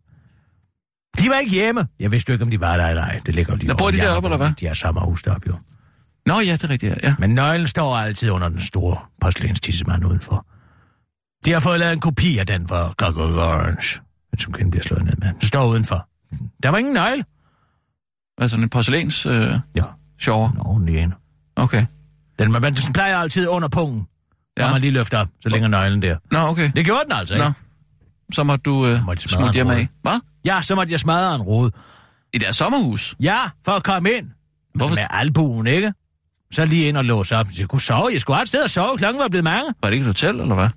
[1.19, 1.87] De var ikke hjemme.
[1.99, 3.19] Jeg vidste jo ikke, om de var der eller ej.
[3.25, 4.51] Det ligger jo lige Nå, bor de i deroppe, eller hvad?
[4.59, 5.57] De har sommerhus deroppe, jo.
[6.25, 7.15] Nå, ja, det er rigtigt, ja.
[7.19, 10.45] Men nøglen står altid under den store porcelænstissemand udenfor.
[11.45, 13.99] De har fået lavet en kopi af den på Clockwork Orange,
[14.31, 15.27] den som kvinden bliver slået ned med.
[15.33, 16.07] Den står udenfor.
[16.63, 17.25] Der var ingen nøgle.
[18.37, 19.83] Altså en porcelæns øh, Ja,
[20.21, 20.53] sjovere.
[20.55, 21.13] nå, den ene.
[21.55, 21.85] Okay.
[22.39, 24.07] Den, man, den plejer altid under pungen.
[24.57, 24.65] Ja.
[24.65, 24.71] Ja.
[24.71, 26.17] man lige løfter op, så ligger nøglen der.
[26.31, 26.71] Nå, okay.
[26.75, 27.45] Det gjorde den altså, ikke?
[27.45, 27.51] Nå.
[28.33, 29.87] Så må du øh, Må de smadre smutte hjem af.
[30.01, 30.19] Hvad?
[30.45, 31.71] Ja, så måtte jeg smadre en rode.
[32.33, 33.15] I deres sommerhus?
[33.19, 34.27] Ja, for at komme ind.
[34.75, 34.95] Hvorfor?
[34.95, 35.93] Med albuen, ikke?
[36.53, 37.47] Så lige ind og låse op.
[37.59, 38.09] Jeg kunne sove.
[38.13, 38.97] Jeg skulle have et sted at sove.
[38.97, 39.73] Klokken var blevet mange.
[39.83, 40.69] Var det ikke et hotel, eller hvad?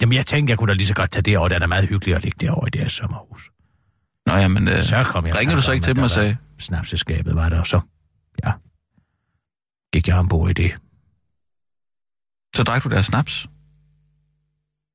[0.00, 1.48] Jamen, jeg tænkte, jeg kunne da lige så godt tage det over.
[1.48, 3.50] Det er da meget hyggeligt at ligge derovre i det her sommerhus.
[4.26, 5.36] Nå ja, men øh, Så kom jeg.
[5.36, 7.80] ringer du så ikke til dem og sagde, Snapseskabet var der, og så...
[8.44, 8.52] Ja.
[9.94, 10.70] Gik jeg ombord i det.
[12.56, 13.46] så drak du deres snaps?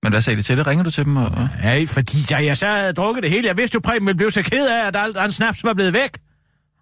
[0.03, 0.67] Men hvad sagde de til det?
[0.67, 1.17] Ringer du til dem?
[1.17, 1.31] Og.
[1.63, 4.31] Ja, fordi da jeg så havde drukket det hele, jeg vidste jo, Preben ville blive
[4.31, 6.17] så ked af, at alt hans snaps var blevet væk.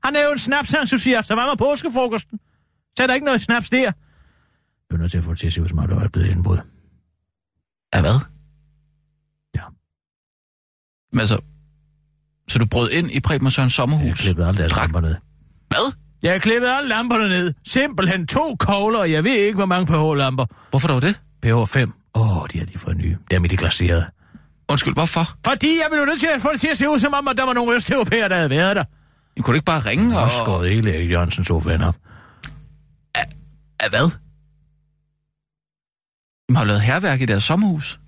[0.04, 0.98] Han er jo en snaps, han så
[1.36, 2.40] var med påskefrokosten.
[2.98, 3.78] Så er der ikke noget snaps der.
[3.78, 3.94] Jeg
[4.92, 6.28] er nødt til at få det til at se ud, som om det var blevet
[6.30, 6.58] indbrud.
[7.96, 8.20] Ja, hvad?
[9.58, 9.64] Ja.
[11.12, 11.40] Men altså,
[12.50, 14.22] så du brød ind i Preben og Sørens Jeg sommerhus?
[14.22, 15.16] klippede alle deres Drak- ned.
[15.68, 15.94] Hvad?
[16.24, 17.54] Jeg klippede alle lamperne ned.
[17.68, 20.46] Simpelthen to kogler, og jeg ved ikke, hvor mange pH-lamper.
[20.70, 21.20] Hvorfor dog det?
[21.42, 21.94] pH 5.
[22.16, 23.18] Åh, oh, de har de fået nye.
[23.32, 24.06] Dem i det glaserede.
[24.70, 25.38] Undskyld, hvorfor?
[25.46, 27.28] Fordi jeg ville jo nødt til at få det til at se ud, som om,
[27.28, 28.84] at der var nogle østeuropæere, der havde været der.
[29.38, 30.22] I kunne du ikke bare ringe Jeg og...
[30.22, 31.96] har skåret hele Erik Jørgensen sofaen op.
[33.80, 34.12] Af hvad?
[36.50, 38.00] De har lavet herværk i deres sommerhus.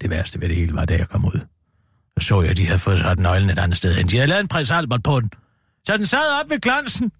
[0.00, 1.40] Det værste ved det hele var, da jeg kom ud.
[2.20, 4.06] Så så jeg, at de havde fået sat nøglen et andet sted hen.
[4.06, 5.30] De havde lavet en prins Albert på den.
[5.86, 7.12] Så den sad op ved glansen.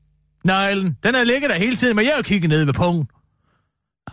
[0.45, 0.97] Nøglen.
[1.03, 3.09] Den havde ligget der hele tiden, men jeg har kigget ned ved pungen.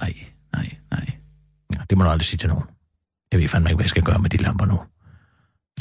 [0.01, 0.13] Nej,
[0.53, 1.11] nej, nej.
[1.75, 2.65] Ja, det må du aldrig sige til nogen.
[3.31, 4.79] Jeg ved fandme ikke, hvad jeg skal gøre med de lamper nu.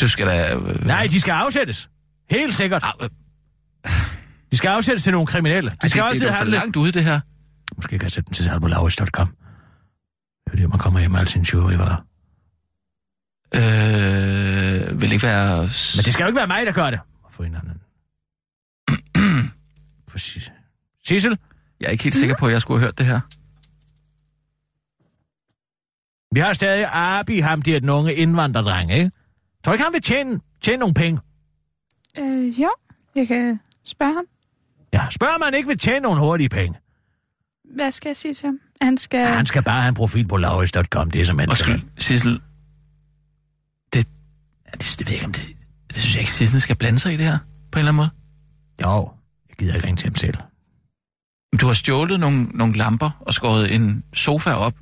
[0.00, 0.54] Du skal da...
[0.54, 1.88] Øh, Nej, de skal afsættes.
[2.30, 2.82] Helt sikkert.
[2.84, 3.08] Ah, øh,
[4.50, 5.70] De skal afsættes til nogle kriminelle.
[5.70, 7.20] De ej, skal det, altid det er have for langt ude, det her.
[7.76, 8.68] Måske kan jeg sætte den til salg på.
[8.68, 11.96] Det er det, man kommer hjem med al sin tyverivarer.
[13.54, 13.60] Øh,
[15.00, 15.56] vil ikke være...
[15.60, 17.00] Men det skal jo ikke være mig, der gør det.
[17.30, 17.80] For en anden.
[20.10, 20.52] For Sis-
[21.06, 21.38] Sissel,
[21.80, 23.20] Jeg er ikke helt sikker på, at jeg skulle have hørt det her.
[26.34, 29.10] vi har stadig Abi, ham der den unge indvandrerdreng, ikke?
[29.64, 31.20] Tror ikke, han vil tjene, tjene nogle penge?
[32.20, 32.70] Øh, jo,
[33.14, 34.24] jeg kan spørge ham.
[34.92, 36.78] Ja, spørger man ikke vil tjene nogle hurtige penge.
[37.74, 38.60] Hvad skal jeg sige til ham?
[38.82, 39.18] Han skal...
[39.20, 39.34] Ja.
[39.34, 42.40] Han skal bare have en profil på lavis.com, det er som Undskyld, Sissel.
[44.72, 45.46] Det, ja, det, det ved jeg ikke, om det...
[45.94, 47.38] Det synes jeg ikke, Sissel skal blande sig i det her,
[47.72, 48.10] på en eller anden måde.
[48.82, 49.10] Jo,
[49.48, 50.34] jeg gider ikke ringe til ham selv.
[51.60, 54.74] Du har stjålet nogle, nogle lamper og skåret en sofa op.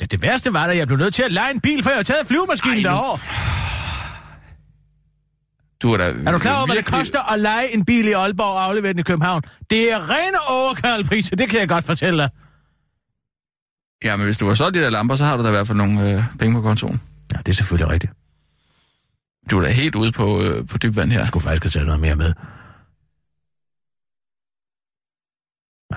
[0.00, 1.98] Ja, det værste var, at jeg blev nødt til at lege en bil, for jeg
[1.98, 3.18] har taget flyvemaskinen Ej, nu- derovre.
[5.82, 8.12] Du er da Er du klar over, hvad det koster at lege en bil i
[8.12, 9.42] Aalborg og aflevere den i København?
[9.70, 12.30] Det er rene overkaldpriser, det kan jeg godt fortælle dig.
[14.04, 15.66] Ja, men hvis du har solgt de der lamper, så har du da i hvert
[15.66, 17.00] fald nogle øh, penge på kontoen.
[17.32, 18.12] Ja, det er selvfølgelig rigtigt.
[19.50, 21.18] Du er da helt ude på, øh, på dyb vand her.
[21.18, 22.32] Jeg skulle faktisk have taget noget mere med.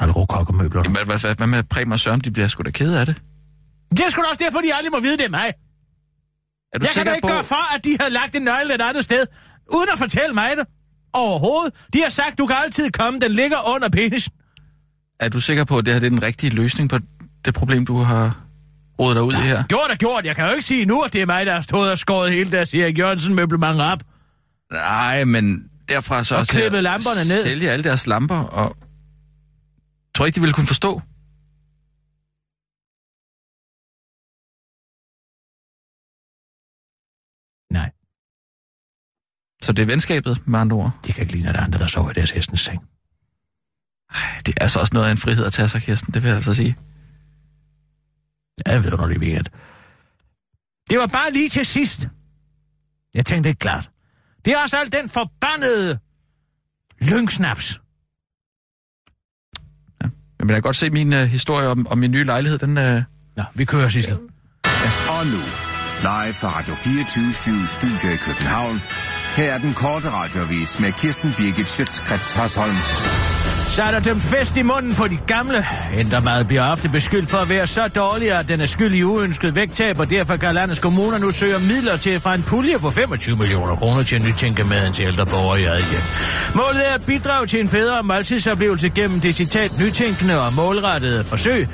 [0.01, 0.81] Alle rokok og møbler.
[0.85, 2.19] Jamen, hvad, hvad, hvad med Preben og Søren?
[2.19, 3.15] De bliver sgu da kede af det.
[3.91, 5.53] Det er sgu da også derfor, de aldrig må vide, det mig.
[6.73, 7.33] Er du Jeg kan da ikke på...
[7.33, 9.25] gøre for, at de havde lagt en nøgle et andet sted,
[9.73, 10.65] uden at fortælle mig det.
[11.13, 11.73] Overhovedet.
[11.93, 14.33] De har sagt, du kan altid komme, den ligger under penisen.
[15.19, 16.99] Er du sikker på, at det her det er den rigtige løsning på
[17.45, 18.46] det problem, du har
[18.99, 19.63] rodet dig ud i her?
[19.67, 20.25] Gjort er gjort.
[20.25, 22.31] Jeg kan jo ikke sige nu, at det er mig, der har stået og skåret
[22.31, 23.99] hele deres Erik Jørgensen møblemang op.
[24.71, 27.43] Nej, men derfra så Og også klippet lamperne ned.
[27.43, 28.77] Sælge alle deres lamper, og...
[30.15, 31.01] Tror ikke, de ville kunne forstå?
[37.73, 37.89] Nej,
[39.63, 40.91] Så det er venskabet, med andre ord.
[41.05, 42.81] de kan ikke lide, at der er andre, der sover i deres hestens seng.
[44.13, 46.27] Ej, det er altså også noget af en frihed at tage sig, Kirsten, det vil
[46.27, 46.75] jeg altså sige.
[48.65, 49.45] Ja, jeg ved, når det weekend.
[50.89, 52.07] Det var bare lige til sidst.
[53.13, 53.89] Jeg tænkte ikke klart.
[54.45, 55.99] Det er også alt den forbandede
[57.01, 57.81] lyngsnaps.
[60.39, 62.77] Men jeg kan godt se min uh, historie om, om min nye lejlighed, den...
[62.77, 63.03] Uh...
[63.37, 64.17] Nå, vi kører, Sissel.
[65.09, 65.41] Og nu,
[66.01, 68.81] live fra Radio 24 Studio i København.
[69.35, 72.75] Her er den korte radiovis med Kirsten Birgit Schøtzgrads Hasholm.
[73.67, 75.65] Så er der dømt fest i munden på de gamle.
[75.97, 79.55] Ændremad bliver ofte beskyldt for at være så dårlig, at den er skyld i uønsket
[79.55, 83.37] vægttab, og derfor kan landets kommuner nu søge midler til fra en pulje på 25
[83.37, 86.01] millioner kroner til at nytænke maden til ældre borgere i eget hjem.
[86.55, 91.67] Målet er at bidrage til en bedre måltidsoplevelse gennem det citat nytænkende og målrettede forsøg,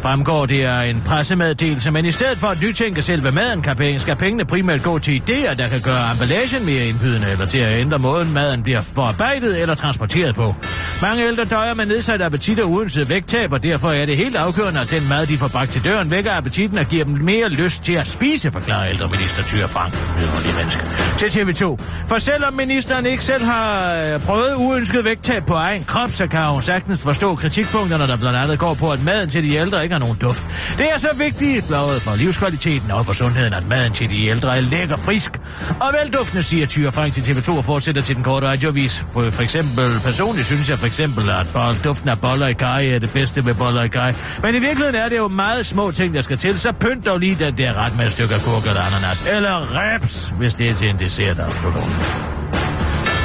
[0.00, 3.98] fremgår det af en pressemeddelelse, men i stedet for at nytænke selve maden, kan penge,
[3.98, 7.80] skal pengene primært gå til idéer, der kan gøre emballagen mere indbydende, eller til at
[7.80, 10.54] ændre måden, maden bliver bearbejdet eller transporteret på.
[11.02, 14.80] Mange ældre døjer med nedsat appetit og uønsket vægttab, og derfor er det helt afgørende,
[14.80, 17.84] at den mad, de får bragt til døren, vækker appetitten og giver dem mere lyst
[17.84, 20.82] til at spise, forklarer ældreminister Thyre Frank, nydelig menneske,
[21.18, 21.82] til TV2.
[22.08, 26.44] For selvom ministeren ikke selv har øh, prøvet uønsket vægttab på egen krop, så kan
[26.44, 29.92] hun sagtens forstå kritikpunkterne, der blandt andet går på, at maden til de ældre ikke
[29.92, 30.48] har nogen duft.
[30.78, 34.56] Det er så vigtigt, bladet for livskvaliteten og for sundheden, at maden til de ældre
[34.56, 35.40] er lækker, frisk
[35.80, 39.04] og velduftende, siger Thyre Frank til TV2 og fortsætter til den korte radiovis.
[39.12, 42.98] For eksempel, personligt synes jeg for eksempel, at bold, duften af boller i kaj er
[42.98, 44.14] det bedste med boller i kaj.
[44.42, 47.18] Men i virkeligheden er det jo meget små ting, der skal til, så pynt dog
[47.18, 49.26] lige den der ret med et stykke kurk eller ananas.
[49.30, 52.39] Eller reps, hvis det er til en dessert, afslutter.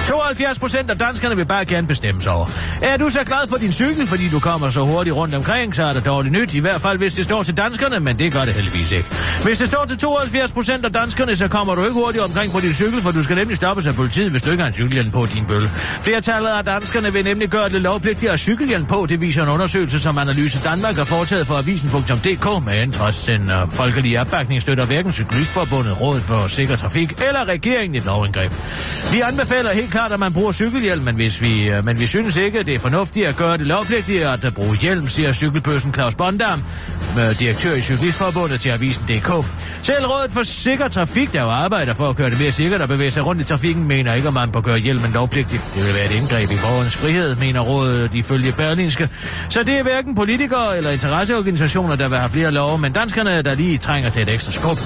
[0.05, 2.47] 72 procent af danskerne vil bare gerne bestemme sig over.
[2.81, 5.83] Er du så glad for din cykel, fordi du kommer så hurtigt rundt omkring, så
[5.83, 6.53] er det dårligt nyt.
[6.53, 9.09] I hvert fald, hvis det står til danskerne, men det gør det heldigvis ikke.
[9.43, 12.59] Hvis det står til 72 procent af danskerne, så kommer du ikke hurtigt omkring på
[12.59, 15.11] din cykel, for du skal nemlig stoppes af politiet, hvis du ikke har en cykelhjelm
[15.11, 15.69] på din bølle.
[16.01, 19.05] Flertallet af danskerne vil nemlig gøre det lovpligtigt at cykelhjelm på.
[19.09, 23.71] Det viser en undersøgelse, som Analyse Danmark har foretaget for avisen.dk, men trods den øh,
[23.71, 28.51] folkelige opbakning støtter hverken Cyklistforbundet, Rådet for Sikker Trafik eller regeringen et lovindgreb.
[29.11, 32.35] Vi anbefaler helt klart, at man bruger cykelhjelm, men, hvis vi, øh, men vi synes
[32.35, 36.15] ikke, det er fornuftigt at gøre det lovpligtigt at øh, bruge hjelm, siger cykelbøssen Claus
[36.15, 36.63] Bondam,
[37.19, 39.45] øh, direktør i Cyklistforbundet til Avisen.dk.
[39.81, 42.87] Selv Rådet for Sikker Trafik, der jo arbejder for at gøre det mere sikkert og
[42.87, 45.61] bevæge sig rundt i trafikken, mener ikke, at man bør gøre hjelmen lovpligtig.
[45.73, 49.09] Det vil være et indgreb i borgernes frihed, mener rådet ifølge Berlinske.
[49.49, 53.55] Så det er hverken politikere eller interesseorganisationer, der vil have flere love, men danskerne, der
[53.55, 54.77] lige trænger til et ekstra skub.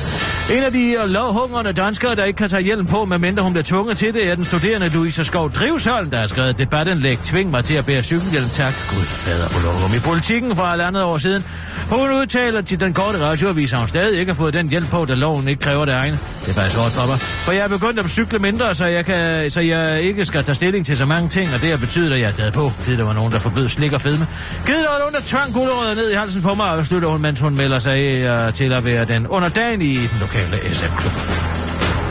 [0.58, 3.98] En af de lovhungrende danskere, der ikke kan tage hjelm på, medmindre hun bliver tvunget
[3.98, 7.64] til det, er den studerende Louise Skov Drivsholm, der har skrevet et debatindlæg, tving mig
[7.64, 8.74] til at bære cykelhjelm, tak.
[8.90, 9.94] Gud fader på lokum.
[9.94, 11.44] I politikken fra et andet år siden.
[11.90, 15.06] Hun udtaler til den korte radioavis, at hun stadig ikke har fået den hjælp på,
[15.06, 16.20] da loven ikke kræver det egne.
[16.42, 17.20] Det er faktisk hårdt for mig.
[17.20, 20.56] For jeg er begyndt at cykle mindre, så jeg, kan, så jeg ikke skal tage
[20.56, 22.72] stilling til så mange ting, og det har betydet, at jeg er taget på.
[22.86, 24.28] Det der var nogen, der forbød slik og fedme.
[24.66, 27.22] Givet der var nogen, der tvang gulerødder ned i halsen på mig, og slutter hun,
[27.22, 31.12] mens hun melder sig øh, til at være den underdagen i den lokale SM-klub.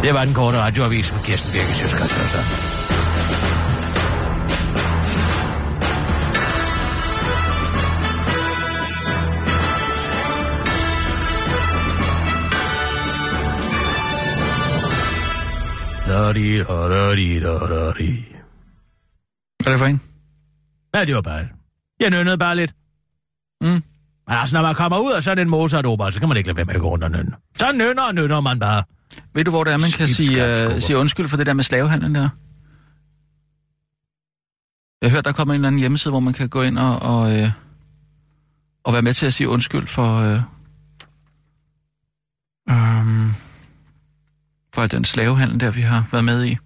[0.02, 2.16] Det var den korte radioavis med Kirsten Birke Sjøtskrets.
[2.16, 2.77] Altså.
[19.62, 20.00] Hvad er det for en?
[20.94, 21.46] Ja, det var bare...
[22.00, 22.74] Jeg nønnede bare lidt.
[23.60, 23.68] Mm.
[23.68, 23.82] Men
[24.26, 26.64] altså, når man kommer ud af sådan en Mozart-opera, så kan man ikke lade være
[26.64, 27.32] med at gå rundt og nynne.
[27.58, 28.82] Så nynner og nynner man bare.
[29.34, 31.64] Ved du, hvor det er, man kan sige, uh, sige undskyld for det der med
[31.64, 32.28] slavehandlen der?
[35.02, 36.98] Jeg har hørt, der kommer en eller anden hjemmeside, hvor man kan gå ind og,
[36.98, 37.50] og, uh,
[38.84, 40.40] og være med til at sige undskyld for, uh,
[42.70, 43.30] um,
[44.78, 46.56] for den slavehandel der, vi har været med i.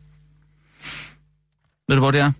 [1.88, 2.32] Ved du, hvor det er?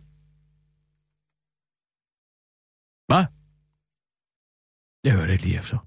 [3.08, 3.24] Hvad?
[5.04, 5.78] Jeg hørte ikke lige efter.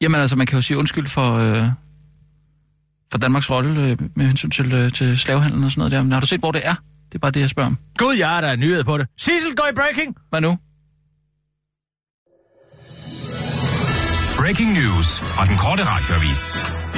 [0.00, 1.68] Jamen altså, man kan jo sige undskyld for, øh,
[3.10, 6.02] for Danmarks rolle øh, med hensyn til, øh, til slavehandlen og sådan noget der.
[6.02, 6.74] Men har du set, hvor det er?
[7.08, 7.78] Det er bare det, jeg spørger om.
[7.98, 9.06] Gud, jeg har da en nyhed på det.
[9.18, 10.16] Sissel går i breaking!
[10.30, 10.58] Hvad nu?
[14.36, 16.51] Breaking news fra den korte radioavis.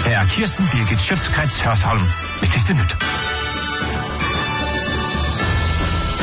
[0.04, 2.02] Her er Kirsten Birgit Schøtzgrads Hørsholm
[2.40, 2.96] med sidste nyt.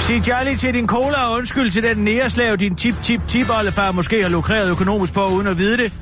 [0.02, 3.92] Sig Jolly til din cola og undskyld til den næreslav, din tip tip tip oldefar
[3.92, 5.94] måske har lukreret økonomisk på uden at vide det.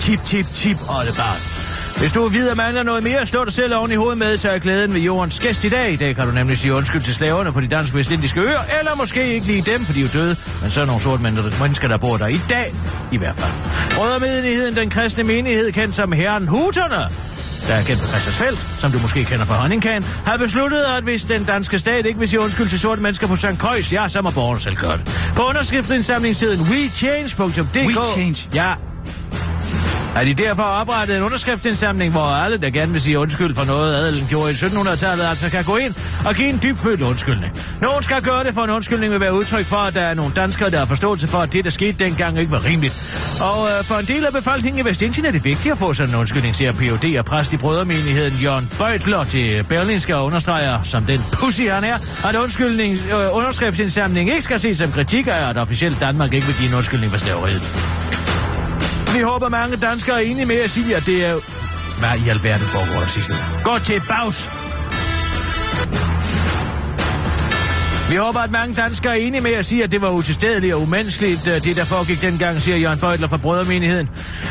[0.00, 1.59] Tip tip tip oldefar.
[2.00, 4.50] Hvis du ved, at mangler noget mere, slå dig selv oven i hovedet med, så
[4.50, 5.92] er glæden ved jordens gæst i dag.
[5.92, 8.94] I dag kan du nemlig sige undskyld til slaverne på de danske vestindiske øer, eller
[8.96, 11.22] måske ikke lige dem, for de er døde, men så er nogle sorte
[11.60, 12.74] mennesker, der bor der i dag,
[13.12, 13.52] i hvert fald.
[13.94, 17.08] Brødremenigheden, den kristne menighed, kendt som Herren Huterne,
[17.66, 21.24] der er kendt fra Christiansfeldt, som du måske kender fra Honningkan, har besluttet, at hvis
[21.24, 23.58] den danske stat ikke vil sige undskyld til sorte mennesker på St.
[23.58, 25.32] Kreuz, ja, så må borgerne selv gøre det.
[25.36, 28.48] På underskriftsindsamlingstiden wechange.dk We Change?
[28.54, 28.74] Ja.
[30.14, 33.94] Har de derfor oprettet en underskriftsindsamling, hvor alle, der gerne vil sige undskyld for noget,
[33.94, 35.94] adelen gjorde i 1700-tallet, altså kan gå ind
[36.26, 37.52] og give en dybfølt undskyldning.
[37.82, 40.32] Nogen skal gøre det, for en undskyldning vil være udtryk for, at der er nogle
[40.34, 42.94] danskere, der har forståelse for, at det, der skete dengang, ikke var rimeligt.
[43.40, 46.14] Og øh, for en del af befolkningen i Vestindien er det vigtigt at få sådan
[46.14, 47.18] en undskyldning, siger P.O.D.
[47.18, 51.98] og præst i brødremenigheden Jørgen Bøjtler til Berlinske og understreger, som den pussy han er,
[52.28, 56.56] at undskyldning, øh, underskriftsindsamling ikke skal ses som kritik af, at officielt Danmark ikke vil
[56.56, 58.09] give en undskyldning for slaveriet.
[59.14, 61.34] Vi håber, mange danskere er enige med at sige, at det er...
[61.98, 63.34] Hvad i alverden foregår der, Sissel?
[63.64, 64.59] Gå til bags!
[68.10, 70.82] Vi håber, at mange danskere er enige med at sige, at det var utilstedeligt og
[70.82, 74.08] umenneskeligt, øh, det der foregik dengang, siger Jørgen Bøjtler fra Brødremenigheden.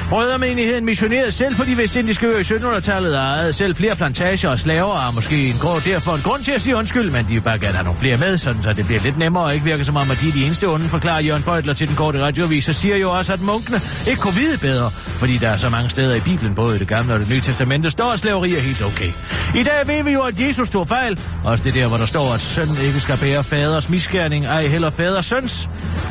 [0.10, 4.60] Brødremenigheden missionerede selv på de vestindiske øer i 1700-tallet og ejede selv flere plantager og
[4.60, 7.42] slaver, og måske en grund, derfor en grund til at sige undskyld, men de vil
[7.42, 9.84] bare gerne have nogle flere med, sådan så det bliver lidt nemmere og ikke virker
[9.84, 12.70] som om, at de er de eneste onde, forklarer Jørgen Bøjtler til den korte radioavis,
[12.70, 15.90] og siger jo også, at munkene ikke kunne vide bedre, fordi der er så mange
[15.90, 18.62] steder i Bibelen, både i det gamle og det nye testamente, står at slaveri er
[18.62, 19.12] helt okay.
[19.56, 22.34] I dag ved vi jo, at Jesus tog fejl, også det der, hvor der står,
[22.34, 25.70] at sønnen ikke skal bære faders misgerning, ej heller faders søns.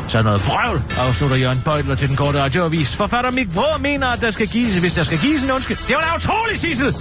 [0.09, 2.97] Så noget vrøvl, afslutter Jørgen Bøjtler til den korte radioavis.
[2.97, 5.77] Forfatter Mik Vrå mener, at der skal gives, hvis der skal gives en undskyld.
[5.89, 6.95] Det var da utroligt, Sissel!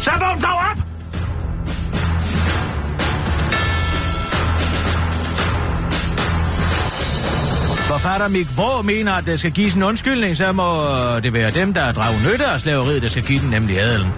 [0.00, 0.83] Så vågn dog op!
[8.04, 10.86] Forfatter Mik Vrå mener, at der skal gives en undskyldning, så må
[11.20, 14.12] det være dem, der drager nytte af slaveriet, der skal give den, nemlig adelen.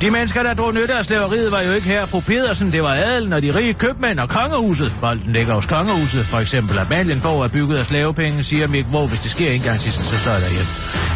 [0.00, 2.94] De mennesker, der drog nytte af slaveriet, var jo ikke her fru Pedersen, det var
[2.94, 4.94] adelen og de rige købmænd og kongehuset.
[5.00, 9.06] Bolden ligger hos kongehuset, for eksempel at Malienborg er bygget af slavepenge, siger Mik Vrå,
[9.06, 10.66] hvis det sker en gang til, så står der igen.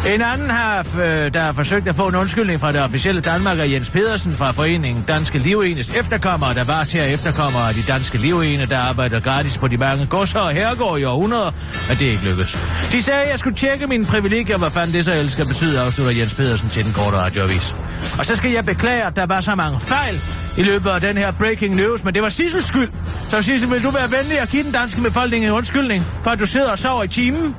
[0.07, 3.59] En anden, har, øh, der har forsøgt at få en undskyldning fra det officielle Danmark,
[3.59, 7.81] er Jens Pedersen fra Foreningen Danske Livenes efterkommere, der var til at efterkommere af de
[7.87, 11.51] danske livene, der arbejder gratis på de mange godser og herregård i århundreder,
[11.89, 12.59] men det er ikke lykkes.
[12.91, 15.79] De sagde, at jeg skulle tjekke mine privilegier, hvad fanden det så ellers skal betyde,
[15.79, 17.75] afslutter Jens Pedersen til den korte radioavis.
[18.19, 20.21] Og så skal jeg beklage, at der var så mange fejl
[20.57, 22.91] i løbet af den her breaking news, men det var Sissels skyld.
[23.29, 26.39] Så Sissel, vil du være venlig at give den danske befolkning en undskyldning, for at
[26.39, 27.55] du sidder og sover i timen?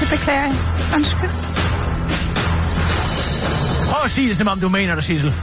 [0.00, 0.54] Det beklager jeg.
[0.94, 1.30] Undskyld.
[3.90, 5.34] Prøv at sige det, som om du mener det, Sissel.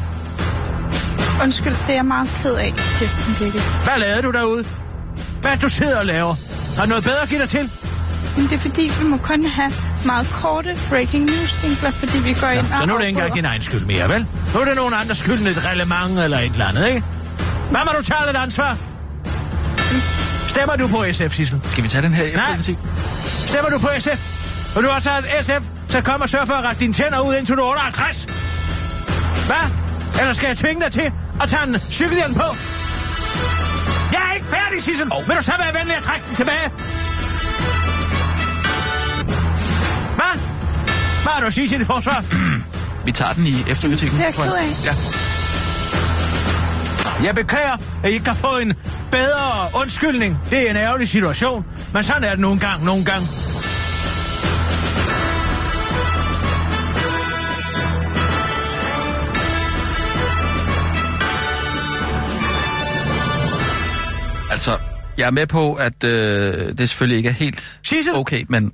[1.43, 3.61] Undskyld, det er jeg meget ked af, Kirsten Birgit.
[3.83, 4.65] Hvad lavede du derude?
[5.41, 6.35] Hvad er du sidder og laver?
[6.75, 7.69] Har du noget bedre at give dig til?
[8.37, 9.71] Men det er fordi, vi må kun have
[10.05, 13.17] meget korte breaking news vinkler, fordi vi går ind Så og nu er det ikke
[13.17, 14.25] engang din egen skyld mere, vel?
[14.53, 17.03] Nu er det nogen andres skyld, end et reglement eller et eller andet, ikke?
[17.71, 18.77] Hvad må du tage lidt ansvar?
[20.47, 21.61] Stemmer du på SF, Sissel?
[21.67, 22.31] Skal vi tage den her Nej.
[22.33, 22.77] efterpolitik?
[23.45, 24.44] Stemmer du på SF?
[24.75, 27.19] Og du har også at SF, så kom og sørg for at rette dine tænder
[27.19, 28.25] ud indtil du er 58.
[29.45, 29.65] Hvad?
[30.19, 31.11] Eller skal jeg tvinge dig til
[31.41, 32.43] at tage en cykelhjelm på?
[34.13, 35.07] Jeg er ikke færdig, Sissel.
[35.13, 35.27] Oh.
[35.27, 36.69] Vil du så være venlig at trække den tilbage?
[40.15, 40.39] Hvad?
[41.23, 42.23] Hvad har du at sige til dit forsvar?
[43.05, 44.17] Vi tager den i efterpolitikken.
[44.17, 44.85] Det er jeg ked af.
[44.85, 44.93] Ja.
[47.23, 48.73] Jeg beklager, at I ikke kan få en
[49.11, 50.39] bedre undskyldning.
[50.49, 53.27] Det er en ærgerlig situation, men sådan er det nogle gange, nogle gange.
[64.55, 64.79] Altså,
[65.17, 68.45] jeg er med på, at øh, det selvfølgelig ikke er helt Sissel, okay.
[68.49, 68.71] men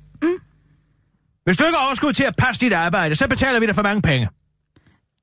[1.44, 3.82] hvis du ikke har overskud til at passe dit arbejde, så betaler vi dig for
[3.82, 4.28] mange penge.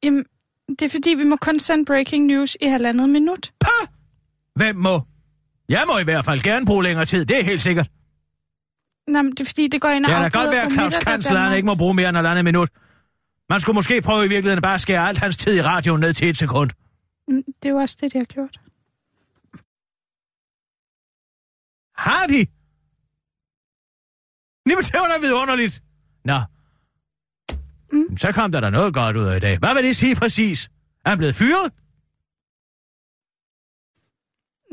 [0.04, 0.24] Jamen,
[0.70, 3.52] det er fordi, vi må kun sende breaking news i halvandet minut.
[3.60, 3.88] Pah!
[4.56, 5.02] Hvem må?
[5.70, 7.88] Jeg må i hvert fald gerne bruge længere tid, det er helt sikkert.
[9.08, 10.66] Nå, men det er fordi, det går ind og Det er da afbryder godt være,
[10.66, 11.58] at Claus middag, der Kansler han Danmark.
[11.58, 12.70] ikke må bruge mere end et andet minut.
[13.50, 16.14] Man skulle måske prøve i virkeligheden bare at skære alt hans tid i radioen ned
[16.14, 16.70] til et sekund.
[17.28, 18.60] Mm, Det er jo også det, de har gjort.
[22.06, 22.40] Har de?
[24.70, 25.84] Jamen, det var da vidunderligt.
[26.26, 26.40] Nå.
[27.92, 28.18] Mm.
[28.18, 29.58] Så kom der da noget godt ud af i dag.
[29.60, 30.70] Hvad vil det sige præcis?
[31.06, 31.72] Er han blevet fyret?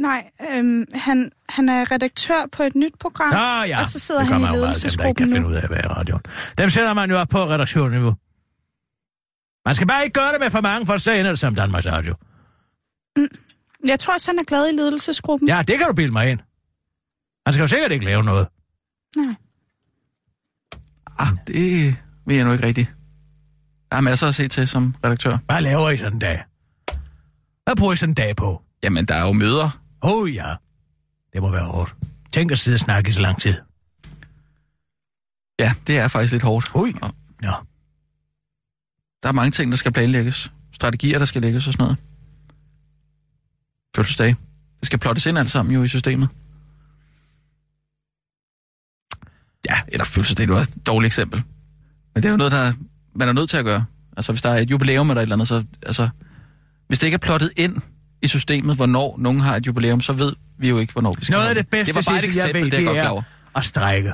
[0.00, 4.20] Nej, øhm, han, han er redaktør på et nyt program, Nå ja, og så sidder
[4.20, 5.48] det han i dem, der ikke kan ledelsesgruppen finde nu.
[5.48, 6.22] ud af at være i radioen.
[6.58, 8.14] Dem sætter man jo op på redaktionsniveau.
[9.66, 11.86] Man skal bare ikke gøre det med for mange, for så ender det som Danmarks
[11.86, 12.14] Radio.
[13.86, 15.48] Jeg tror også, han er glad i ledelsesgruppen.
[15.48, 16.40] Ja, det kan du bilde mig ind.
[17.46, 18.48] Han skal jo sikkert ikke lave noget.
[19.16, 19.34] Nej.
[21.18, 22.94] ah, det vil jeg nu ikke rigtigt.
[23.90, 25.38] Der er masser at se til som redaktør.
[25.46, 26.44] Hvad laver I sådan en dag?
[27.64, 28.62] Hvad bruger I sådan en dag på?
[28.82, 29.80] Jamen, der er jo møder.
[30.02, 30.54] Åh oh, ja,
[31.32, 31.94] det må være hårdt.
[32.32, 33.54] Tænk at sidde og snakke i så lang tid.
[35.58, 36.70] Ja, det er faktisk lidt hårdt.
[36.74, 36.94] Ui.
[37.02, 37.52] Og Ja.
[39.22, 40.52] der er mange ting, der skal planlægges.
[40.72, 41.98] Strategier, der skal lægges og sådan noget.
[43.96, 44.28] Fødselsdag.
[44.80, 46.28] Det skal plottes ind alt sammen jo i systemet.
[49.70, 51.42] Ja, eller fødselsdag, det var også et dårligt eksempel.
[52.14, 52.72] Men det er jo noget, der
[53.14, 53.84] man er nødt til at gøre.
[54.16, 55.64] Altså, hvis der er et jubilæum eller et eller andet, så...
[55.82, 56.08] Altså,
[56.88, 57.76] hvis det ikke er plottet ind
[58.22, 61.32] i systemet, hvornår nogen har et jubilæum, så ved vi jo ikke, hvornår vi skal
[61.32, 62.96] Noget af det bedste, det var bare et Sissel, jeg eksempel, ved, det er godt
[62.96, 64.12] det er at strække.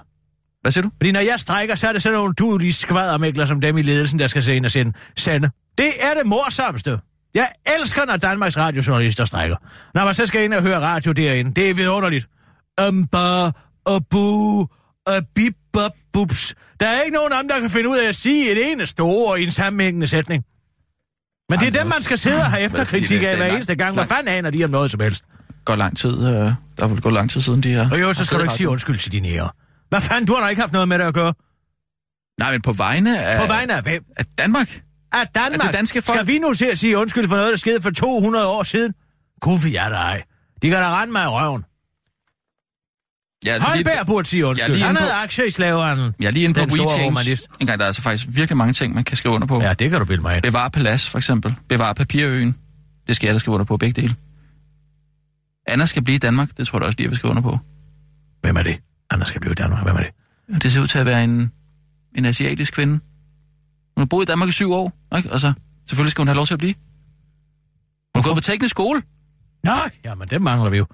[0.61, 0.91] Hvad siger du?
[0.97, 4.19] Fordi når jeg strækker, så er det sådan nogle duelige skvadermægler som dem i ledelsen,
[4.19, 4.93] der skal se ind og sende.
[5.17, 5.51] sende.
[5.79, 6.99] Det er det morsomste.
[7.35, 7.49] Jeg
[7.81, 9.57] elsker, når Danmarks radiojournalister strækker.
[9.95, 12.29] Når man så skal ind og høre radio derinde, det er vidunderligt.
[15.09, 15.57] Umba, abu, abib,
[16.13, 16.55] bups.
[16.81, 19.01] Der er ikke nogen af dem, der kan finde ud af at sige et eneste
[19.01, 20.45] ord i en sammenhængende sætning.
[21.51, 23.95] Men det er dem, man skal sidde og have efterkritik af er hver eneste gang.
[23.95, 25.25] Hvad fanden aner de om noget som helst?
[25.65, 27.91] Går lang tid, øh, der er vel gået lang tid siden, de her...
[27.91, 29.51] Og jo, så har skal du ikke sige undskyld til dine ære.
[29.89, 31.35] Hvad fanden, du har da ikke haft noget med det at gøre.
[32.39, 33.41] Nej, men på vegne af...
[33.41, 34.05] På vegne af hvem?
[34.17, 34.83] af Danmark.
[35.13, 35.61] Af Danmark.
[35.61, 36.19] Af det danske folk.
[36.19, 38.95] Skal vi nu til at sige undskyld for noget, der skete for 200 år siden?
[39.41, 40.23] Gud for jer ej.
[40.63, 41.65] De kan da rende mig i røven.
[43.45, 44.73] Ja, Altså, Holberg burde sige undskyld.
[44.75, 46.15] lige Han havde på- aktier i slavehandlen.
[46.21, 47.39] Jeg er lige inde på WeChange.
[47.61, 49.61] En gang, der er altså faktisk virkelig mange ting, man kan skrive under på.
[49.63, 50.43] Ja, det kan du bilde mig ind.
[50.43, 51.55] Bevar Palads, for eksempel.
[51.69, 52.57] Bevar Papirøen.
[53.07, 54.15] Det skal jeg, der skrive under på begge dele.
[55.67, 56.57] Anna skal blive i Danmark.
[56.57, 57.59] Det tror jeg da også lige, jeg vil skrive under på.
[58.43, 58.79] Hvem er det?
[59.11, 59.83] Anders skal blive i Danmark.
[59.85, 60.63] Hvem er det?
[60.63, 61.53] Det ser ud til at være en,
[62.15, 62.93] en asiatisk kvinde.
[63.97, 65.33] Hun har boet i Danmark i syv år, ikke?
[65.33, 65.53] Og så
[65.89, 66.75] selvfølgelig skal hun have lov til at blive.
[68.15, 69.03] Hun har gået på teknisk skole.
[69.65, 70.87] Nej, jamen dem mangler vi jo.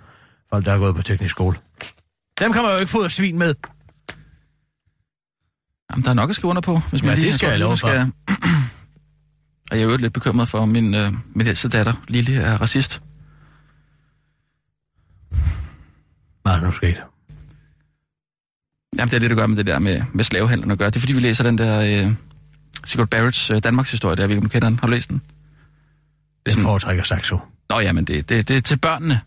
[0.50, 1.56] Folk, der er gået på teknisk skole.
[2.38, 3.54] Dem kan man jo ikke få svin med.
[5.90, 7.58] Jamen, der er nok at skrive under på, hvis man Ja, lige det skal jeg
[7.58, 8.00] love skal...
[9.70, 12.56] Og jeg er jo lidt bekymret for, at min, øh, min ældste datter, Lille, er
[12.60, 13.02] racist.
[16.42, 16.96] Hvad er nu sket?
[18.98, 20.90] Jamen, det er det, der gør med det der med, med slavehandlen at gøre.
[20.90, 22.12] Det er, fordi vi læser den der øh,
[22.84, 24.78] Sigurd Barretts øh, Danmarks historie, der jeg ved ikke, om du kender den.
[24.78, 25.22] Har du læst den?
[26.46, 27.38] Det foretrækker Saxo.
[27.70, 29.20] Nå, jamen, det, det, det er til børnene.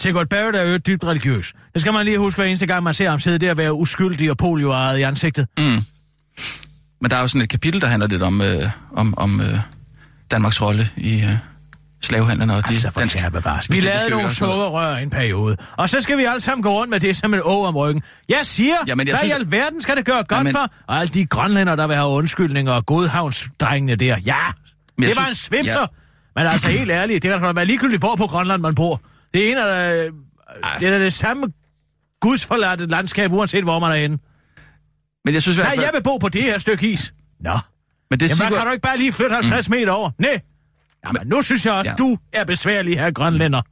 [0.00, 1.52] Sigurd Barrett er jo dybt religiøs.
[1.72, 3.72] Det skal man lige huske hver eneste gang, man ser ham sidde der og være
[3.72, 5.46] uskyldig og polioejet i ansigtet.
[5.58, 5.64] Mm.
[7.00, 9.58] Men der er jo sådan et kapitel, der handler lidt om, øh, om, om øh,
[10.30, 11.30] Danmarks rolle i øh,
[12.02, 12.50] slavehandlen.
[12.50, 13.70] Og de Altså, for danske- kære bevares.
[13.70, 15.56] Vi lavede nogle sukkerrør i en periode.
[15.76, 18.02] Og så skal vi alle sammen gå rundt med det som en å om ryggen.
[18.28, 20.68] Jeg siger, Jamen, jeg hvad synes- i alverden skal det gøre godt Jamen- for?
[20.86, 24.16] Og alle de grønlænder, der vil have undskyldninger og godhavnsdrengene der.
[24.26, 24.36] Ja,
[24.98, 25.80] det var en synes- svipser.
[25.80, 25.86] ja.
[26.36, 29.00] Men altså, helt ærligt, det kan da være ligegyldigt, hvor på Grønland man bor.
[29.34, 30.04] Det ene er da,
[30.80, 31.46] det er da det samme
[32.20, 34.18] gudsforladte landskab, uanset hvor man er henne.
[35.24, 35.84] Men jeg synes i hvert Nej, fald...
[35.84, 37.14] jeg vil bo på det her stykke is.
[37.40, 37.50] Nå,
[38.10, 38.52] Men det er jamen Sigurd...
[38.58, 40.10] kan du ikke bare lige flytte 50 meter over?
[40.18, 40.40] Nej.
[41.06, 41.96] Jamen, nu synes jeg også, Ja.
[41.96, 43.62] du er besværlig her, grønlænder.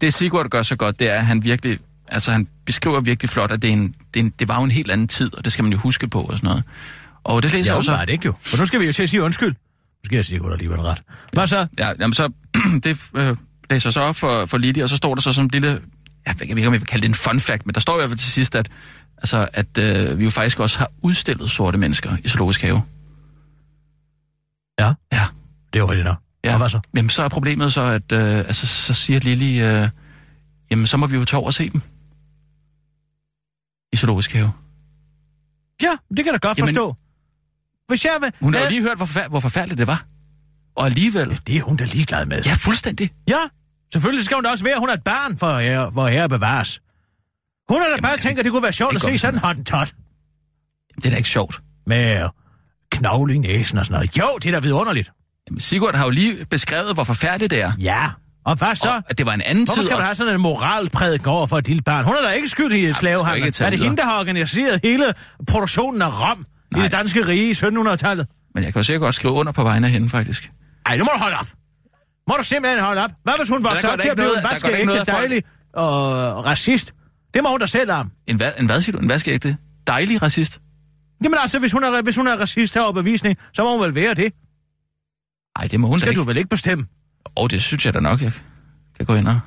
[0.00, 3.50] det Sigurd gør så godt, det er, at han virkelig, altså han beskriver virkelig flot,
[3.50, 5.44] at det, er en, det, er en, det var jo en helt anden tid, og
[5.44, 6.64] det skal man jo huske på og sådan noget.
[7.24, 7.90] Og det læser Ja, jeg jo så...
[7.90, 8.34] åbenbart ikke jo.
[8.42, 9.50] For nu skal vi jo til at sige undskyld.
[9.50, 11.02] Nu skal jeg sige, at alligevel ret.
[11.32, 11.66] Hvad så?
[11.78, 12.32] Ja, jamen så,
[12.84, 13.36] det øh,
[13.70, 15.68] læser så op for, for Lili, og så står der så som en lille,
[16.26, 17.98] jeg ved ikke, om jeg vil kalde det en fun fact, men der står i
[17.98, 18.70] hvert fald til sidst, at,
[19.18, 22.82] altså, at øh, vi jo faktisk også har udstillet sorte mennesker i Zoologisk Have.
[24.78, 25.26] Ja, Ja.
[25.72, 26.16] det er jo rigtigt nok.
[26.44, 26.52] Ja.
[26.52, 26.80] Og hvad så?
[26.96, 29.88] Jamen, så er problemet så, at øh, altså, så siger Lili, øh,
[30.70, 31.80] jamen, så må vi jo tage over og se dem.
[33.92, 34.52] I Zoologisk Have.
[35.82, 36.96] Ja, det kan jeg da godt Jamen- forstå.
[37.88, 38.32] Hvis jeg vil...
[38.40, 40.04] Hun har Ja, jo lige hørt, hvor, forfær- hvor forfærdeligt det var.
[40.76, 41.40] Og alligevel...
[41.46, 42.42] Det er hun da ligeglad med.
[42.42, 43.10] Ja, fuldstændig.
[43.28, 43.38] ja.
[43.92, 46.80] Selvfølgelig skal hun da også være, hun er et barn for her, hvor her bevares.
[47.68, 49.40] Hun har da bare skal tænkt, at det kunne være sjovt at se sådan en
[49.40, 49.94] hottentot
[50.96, 51.60] Det er da ikke sjovt.
[51.86, 52.28] med
[53.34, 54.18] i næsen og sådan noget.
[54.18, 55.10] Jo, det er da vidunderligt.
[55.48, 57.72] Jamen, Sigurd har jo lige beskrevet, hvor forfærdeligt det er.
[57.80, 58.10] Ja.
[58.44, 58.88] Og hvad så?
[58.88, 59.84] Og at det var en anden Hvorfor tid.
[59.84, 62.04] skal man og- have sådan en moralprædik over for et lille barn?
[62.04, 63.54] Hun er da ikke skyld i et slavehandel.
[63.60, 65.12] Er det hende, der har organiseret hele
[65.48, 66.82] produktionen af rom i Nej.
[66.82, 68.26] det danske rige i 1700-tallet?
[68.54, 70.50] Men jeg kan jo sikkert godt skrive under på vegne af hende, faktisk.
[70.86, 71.46] Ej, nu må du holde op.
[72.28, 73.10] Må du simpelthen holde op.
[73.22, 76.94] Hvad hvis hun vokser op til at blive en vaskeægte, dejlig og racist?
[77.34, 78.10] Det må hun da selv om.
[78.26, 79.02] En hvad, en hvad siger du?
[79.02, 79.56] En det?
[79.86, 80.60] Dejlig racist?
[81.24, 83.94] Jamen altså, hvis hun er, hvis hun er racist her bevisning, så må hun vel
[83.94, 84.32] være det.
[85.58, 86.18] Nej, det må hun Skal ikke.
[86.18, 86.86] du vel ikke bestemme?
[87.34, 88.32] Og det synes jeg da nok, jeg
[88.96, 89.40] kan gå ind og...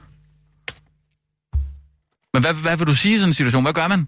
[2.33, 3.63] Men hvad, hvad vil du sige i sådan en situation?
[3.63, 3.99] Hvad gør man?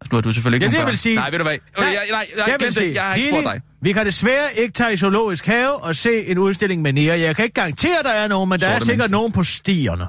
[0.00, 1.58] Altså, nu har du selvfølgelig ikke Ja, det vil sige- Nej, ved du hvad?
[1.78, 2.94] Nej, nej, nej, nej jeg glem det.
[2.94, 3.62] Jeg har ikke spurgt dig.
[3.82, 7.20] Vi kan desværre ikke tage i zoologisk have og se en udstilling med nære.
[7.20, 9.08] Jeg kan ikke garantere, at der er nogen, men der Sorte er sikkert mennesker.
[9.18, 10.06] nogen på stierne.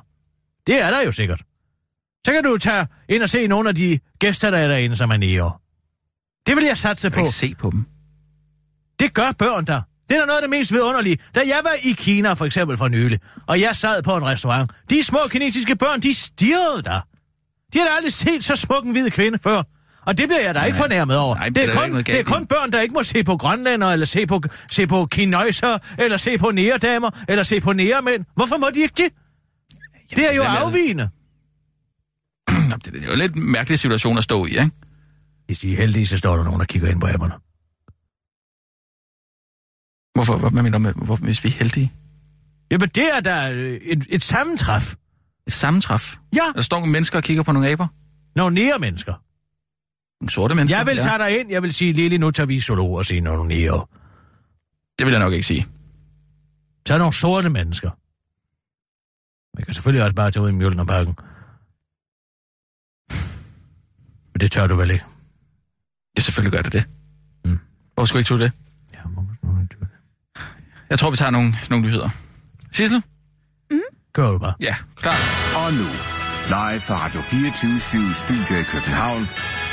[0.67, 1.41] Det er der jo sikkert.
[2.25, 5.09] Så kan du tage ind og se nogle af de gæster, der er derinde, som
[5.11, 5.51] er nære.
[6.47, 7.15] Det vil jeg satse Jeg på.
[7.15, 7.85] kan ikke se på dem.
[8.99, 9.81] Det gør børn der.
[10.09, 11.17] Det er da noget af det mest vidunderlige.
[11.35, 14.71] Da jeg var i Kina for eksempel for nylig, og jeg sad på en restaurant,
[14.89, 16.99] de små kinesiske børn, de stirrede der.
[17.73, 19.63] De har aldrig set så smuk en hvid kvinde før.
[20.09, 20.87] Og det bliver jeg da ikke Nej.
[20.87, 21.35] fornærmet over.
[21.35, 23.23] Nej, det, det er kun, ikke noget det er kun børn, der ikke må se
[23.23, 24.41] på grønlænder, eller se på,
[24.71, 28.25] se på kinøjser, eller se på næredamer, eller se på næremænd.
[28.35, 29.13] Hvorfor må de ikke det?
[30.09, 30.47] Det er jo det?
[30.47, 31.09] afvigende.
[32.51, 34.71] Jamen, det er jo en lidt mærkelig situation at stå i, ikke?
[35.45, 37.33] Hvis de er heldige, så står der nogen, der kigger ind på apperne.
[40.13, 41.91] Hvorfor, hvad mener du med, hvor, hvis vi er heldige?
[42.71, 43.47] Jamen, det er da
[43.81, 44.95] et, et sammentræf.
[45.47, 46.15] Et sammentræf.
[46.35, 47.87] Ja, Der står nogle mennesker og kigger på nogle aber.
[48.35, 49.13] nogle nære mennesker.
[50.21, 50.77] Nogle sorte mennesker.
[50.77, 51.01] Jeg vil ja.
[51.01, 53.85] tage dig ind, jeg vil sige, Lille, nu tager vi zoolog og se nogle nære.
[54.99, 55.67] Det vil jeg nok ikke sige.
[56.87, 57.89] Så er nogle sorte mennesker.
[59.57, 61.15] Man kan selvfølgelig også bare tage ud i Mjølnerparken.
[64.33, 65.05] Men det tør du vel ikke?
[66.15, 66.83] Det selvfølgelig gør det det.
[67.45, 67.59] Mm.
[67.93, 68.51] Hvorfor skulle jeg ikke tro det?
[68.93, 69.87] Ja, hvorfor skulle du ikke det?
[70.89, 72.09] Jeg tror, vi tager nogle, nogle nyheder.
[72.71, 73.03] Sissel?
[74.13, 74.53] Gør du bare.
[74.59, 75.15] Ja, klar.
[75.55, 75.87] Og nu,
[76.47, 77.79] live fra Radio 24
[78.13, 79.27] Studio i København.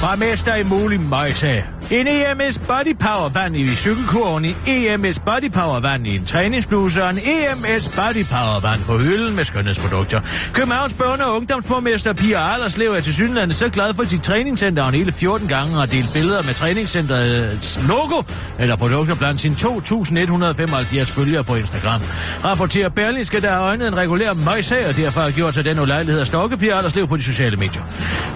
[0.00, 1.64] Fra mester i mulig møjsag.
[1.90, 7.04] En EMS Body Power vand i cykelkurven, en EMS Body Power vand i en træningsbluse
[7.04, 10.20] og en EMS Body Power vand på hylden med skønhedsprodukter.
[10.52, 14.92] Københavns børne- og ungdomsborgmester Pia Allerslev er til synlandet så glad for sit træningscenter, og
[14.92, 18.22] hele 14 gange har delt billeder med træningscenterets logo
[18.58, 22.00] eller produkter blandt sine 2.175 følgere på Instagram.
[22.44, 26.20] Rapporterer Berlingske, der har øjnet en regulær møjsag, og derfor har gjort sig den ulejlighed
[26.20, 27.82] at stokke Pia Allerslev på de sociale medier.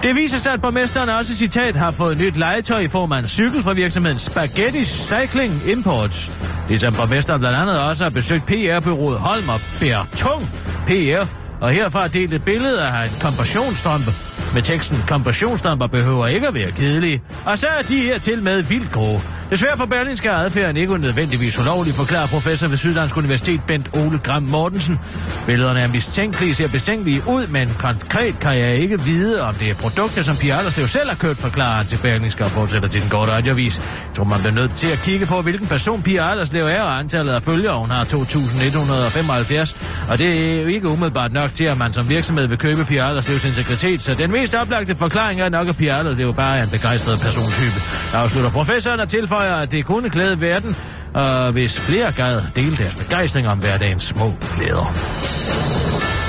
[0.03, 3.27] Det viser sig, at borgmesteren også citat har fået nyt legetøj i form af en
[3.27, 6.31] cykel fra virksomheden Spaghetti Cycling Imports.
[6.67, 10.49] Ligesom borgmesteren blandt andet også har besøgt PR-byrået Holm og Bertung
[10.87, 11.25] PR,
[11.61, 14.11] og herfra delt et billede af en kompressionsstrømpe
[14.53, 17.21] med teksten Kompressionsstrømper behøver ikke at være kedelige.
[17.45, 19.21] Og så er de her til med vildt grove.
[19.49, 24.19] Desværre for Berlinske er adfærden ikke nødvendigvis ulovlig, forklarer professor ved Syddansk Universitet Bent Ole
[24.23, 24.99] Gram Mortensen.
[25.47, 29.75] Billederne er mistænkelige, ser bestænkelige ud, men konkret kan jeg ikke vide, om det er
[29.75, 33.09] produkter, som Pia Allerslev selv har kørt, forklarer han til Berlinske og fortsætter til den
[33.09, 33.77] gode radiovis.
[33.77, 36.99] Jeg tror, man bliver nødt til at kigge på, hvilken person Pia Allerslev er, og
[36.99, 37.79] antallet af følgere.
[37.79, 42.47] Hun har 2.175, og det er jo ikke umiddelbart nok til, at man som virksomhed
[42.47, 46.33] vil købe Pia Allerslevs integritet, så den mest oplagte forklaring er nok, at Pia Allerslev
[46.33, 47.81] bare er en begejstret persontype.
[48.11, 50.75] Der afslutter professoren og tilføjer, at det kunne glæde verden,
[51.13, 54.93] og hvis flere gad dele deres begejstring om hverdagens små glæder.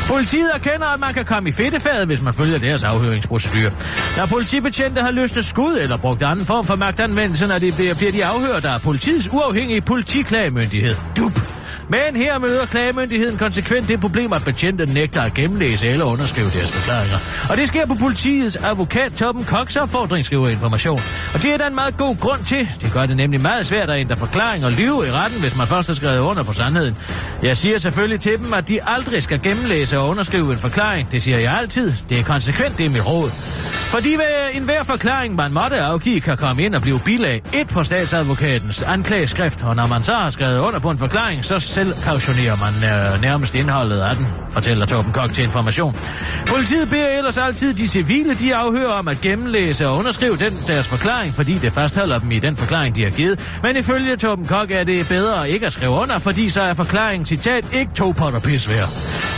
[0.08, 3.70] Politiet erkender, at man kan komme i fedtefaget, hvis man følger deres afhøringsprocedur.
[4.16, 8.12] Når politibetjente har løsnet skud eller brugt anden form for magtanvendelse, når de bliver, bliver
[8.12, 10.96] de afhørt af politiets uafhængige politiklagemyndighed.
[11.16, 11.55] DUP.
[11.90, 16.72] Men her møder klagemyndigheden konsekvent det problem, at betjente nægter at gennemlæse eller underskrive deres
[16.72, 17.18] forklaringer.
[17.50, 21.00] Og det sker på politiets advokat Toppen Cox opfordring, skriver information.
[21.34, 22.68] Og det er der en meget god grund til.
[22.80, 25.66] Det gør det nemlig meget svært at ændre forklaring og lyve i retten, hvis man
[25.66, 26.96] først har skrevet under på sandheden.
[27.42, 31.12] Jeg siger selvfølgelig til dem, at de aldrig skal gennemlæse og underskrive en forklaring.
[31.12, 31.92] Det siger jeg altid.
[32.10, 33.30] Det er konsekvent, det er mit råd.
[33.86, 37.84] Fordi ved enhver forklaring, man måtte afgive, kan komme ind og blive bilag et på
[37.84, 42.56] statsadvokatens anklageskrift, og når man så har skrevet under på en forklaring, så selv kautionerer
[42.56, 45.96] man øh, nærmest indholdet af den, fortæller Torben Kok til information.
[46.46, 50.88] Politiet beder ellers altid de civile, de afhører om at gennemlæse og underskrive den deres
[50.88, 53.58] forklaring, fordi det fastholder dem i den forklaring, de har givet.
[53.62, 57.26] Men ifølge Torben Kok er det bedre ikke at skrive under, fordi så er forklaringen,
[57.26, 58.88] citat, ikke to potter pis værd.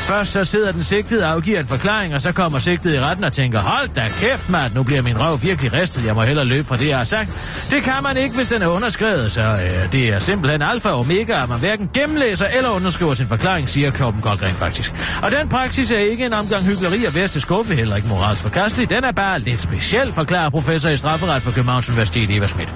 [0.08, 3.24] Først så sidder den sigtede og afgiver en forklaring, og så kommer sigtede i retten
[3.24, 6.44] og tænker, hold da kæft, mand, nu bliver min røv virkelig ristet, jeg må hellere
[6.44, 7.32] løbe fra det, jeg har sagt.
[7.70, 10.98] Det kan man ikke, hvis den er underskrevet, så øh, det er simpelthen alfa og
[10.98, 14.92] omega, at man hverken gennemlæser eller underskriver sin forklaring, siger Korben godt rent faktisk.
[15.22, 18.90] Og den praksis er ikke en omgang hyggeleri og værste skuffe, heller ikke moralsk forkastelig.
[18.90, 22.74] Den er bare lidt speciel, forklarer professor i strafferet for Københavns Universitet Eva Schmidt.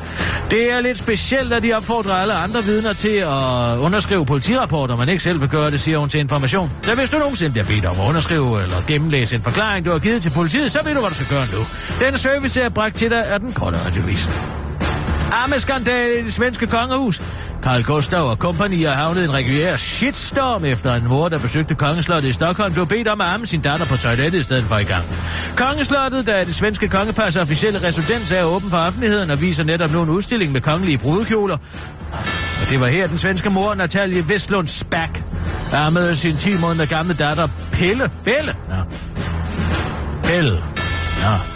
[0.51, 5.09] Det er lidt specielt, at de opfordrer alle andre vidner til at underskrive politirapporter, man
[5.09, 6.71] ikke selv vil gøre det, siger hun til information.
[6.83, 9.99] Så hvis du nogensinde bliver bedt om at underskrive eller gennemlæse en forklaring, du har
[9.99, 11.67] givet til politiet, så ved du, hvad du skal gøre nu.
[12.07, 14.29] Den service er bragt til dig af den korte radiovis
[15.33, 17.23] ammeskandale i det svenske kongehus.
[17.63, 22.29] Karl Gustav og kompagni har havnet en regulær shitstorm efter en mor, der besøgte kongeslottet
[22.29, 24.85] i Stockholm, blev bedt om at amme sin datter på toilettet i stedet for i
[24.85, 25.05] gang.
[25.57, 29.93] Kongeslottet, der er det svenske kongepars officielle residens, er åben for offentligheden og viser netop
[29.93, 31.57] nu en udstilling med kongelige brudekjoler.
[32.63, 35.25] Og det var her den svenske mor, Natalie Vestlund Spack,
[35.73, 38.11] ammede sin 10 måneder gamle datter Pelle.
[38.25, 38.57] Pelle?
[38.71, 38.83] Ja.
[40.23, 40.63] Pelle.
[41.21, 41.52] Ja.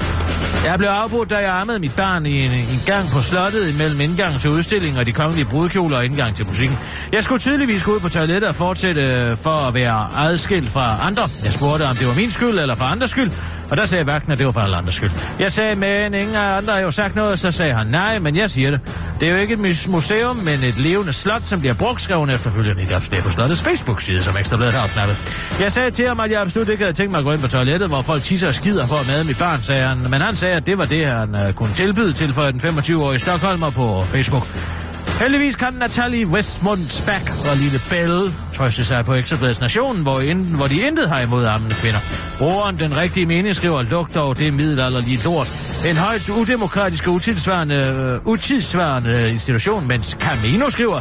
[0.66, 4.00] Jeg blev afbrudt, da jeg ammede mit barn i en, en gang på slottet imellem
[4.00, 6.78] indgangen til udstillingen og de kongelige brudkjoler og indgang til musikken.
[7.12, 10.98] Jeg skulle tydeligvis gå ud på toilettet og fortsætte øh, for at være adskilt fra
[11.00, 11.28] andre.
[11.44, 13.30] Jeg spurgte, om det var min skyld eller for andres skyld,
[13.70, 15.10] og der sagde vagten, at det var for alle andres skyld.
[15.38, 18.36] Jeg sagde, men ingen af andre har jo sagt noget, så sagde han, nej, men
[18.36, 18.80] jeg siger det.
[19.20, 22.30] Det er jo ikke et museum, men et levende slot, som bliver brugt, skrev hun
[22.30, 25.16] efterfølgende i et opslag på slottets Facebook-side, som Ekstrabladet har opsnappet.
[25.60, 27.48] Jeg sagde til ham, at jeg absolut ikke havde tænkt mig at gå ind på
[27.48, 29.98] toilettet, hvor folk tisser og skider for at made mit barn, sagde han.
[30.10, 33.18] Men han sagde, at det var det, han øh, kunne tilbyde til for den 25-årige
[33.18, 34.48] Stockholmer på Facebook.
[35.20, 40.38] Heldigvis kan Natalie Westmund Spack og lille Belle trøste sig på Ekstrabladets Nationen, hvor, in,
[40.38, 41.98] hvor de intet har imod ammende kvinder.
[42.38, 45.52] Broren, den rigtige mening, skriver, luk dog det middelalderlige lort.
[45.86, 51.00] En højst udemokratisk og utidsvarende, øh, utidsvarende institution, mens Camino skriver,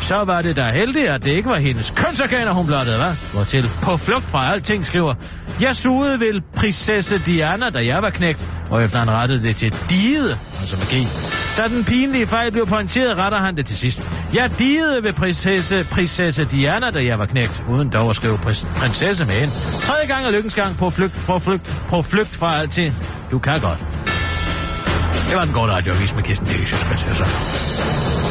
[0.00, 3.32] så var det da heldigt, at det ikke var hendes kønsorganer, hun blottede, hva'?
[3.32, 5.14] Hvortil på flugt fra alting skriver,
[5.60, 9.74] jeg sugede vel prinsesse Diana, da jeg var knægt, og efter han rettede det til
[9.90, 11.06] diede, altså med
[11.56, 14.00] Da den pinlige fejl blev pointeret, retter han det til sidst.
[14.34, 18.38] Jeg diede ved prinsesse, prinsesse Diana, da jeg var knægt, uden dog at skrive
[18.76, 19.54] prinsesse med hende.
[19.82, 22.94] Tredje gang er lykkens gang på flugt, for flugt, på flugt fra alting.
[23.30, 23.78] Du kan godt.
[25.28, 28.21] Det var den gode radioavis med Kirsten Delius, skal jeg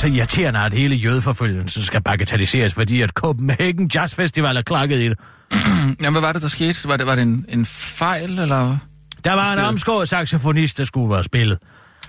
[0.00, 0.12] sige.
[0.12, 4.98] Ja, altså irriterende, at hele jødeforfølgelsen skal bagatelliseres, fordi at Copenhagen Jazz Festival er klakket
[4.98, 5.18] i det.
[6.00, 6.88] Jamen, hvad var det, der skete?
[6.88, 8.78] Var det, var det en, en fejl, eller...
[9.24, 11.58] Der var en omskåret saxofonist, der skulle være spillet.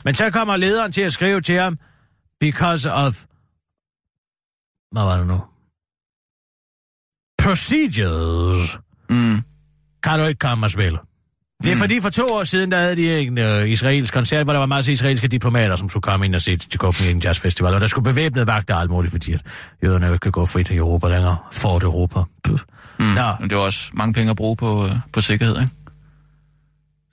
[0.06, 1.80] Men så kommer lederen til at skrive til ham,
[2.40, 3.24] because of...
[4.92, 5.42] Hvad var det nu?
[7.44, 8.80] Procedures.
[9.10, 9.42] Mm.
[10.04, 11.00] Kan du ikke komme og spille?
[11.64, 11.80] Det er Mm.
[11.80, 14.66] fordi for to år siden, der havde de en uh, israelsk koncert, hvor der var
[14.66, 17.82] masser af israelske diplomater, som skulle komme ind og se til Copenhagen Jazz Festival, og
[17.82, 19.42] der skulle bevæbnet vagter og alt muligt, fordi at
[19.84, 21.38] jøderne jo ikke kan gå frit i Europa længere.
[21.52, 22.20] Fort Europa.
[22.44, 22.60] Puh.
[23.00, 23.06] Mm.
[23.06, 23.34] Nå.
[23.40, 25.72] Men det var også mange penge at bruge på, øh, på sikkerhed, ikke?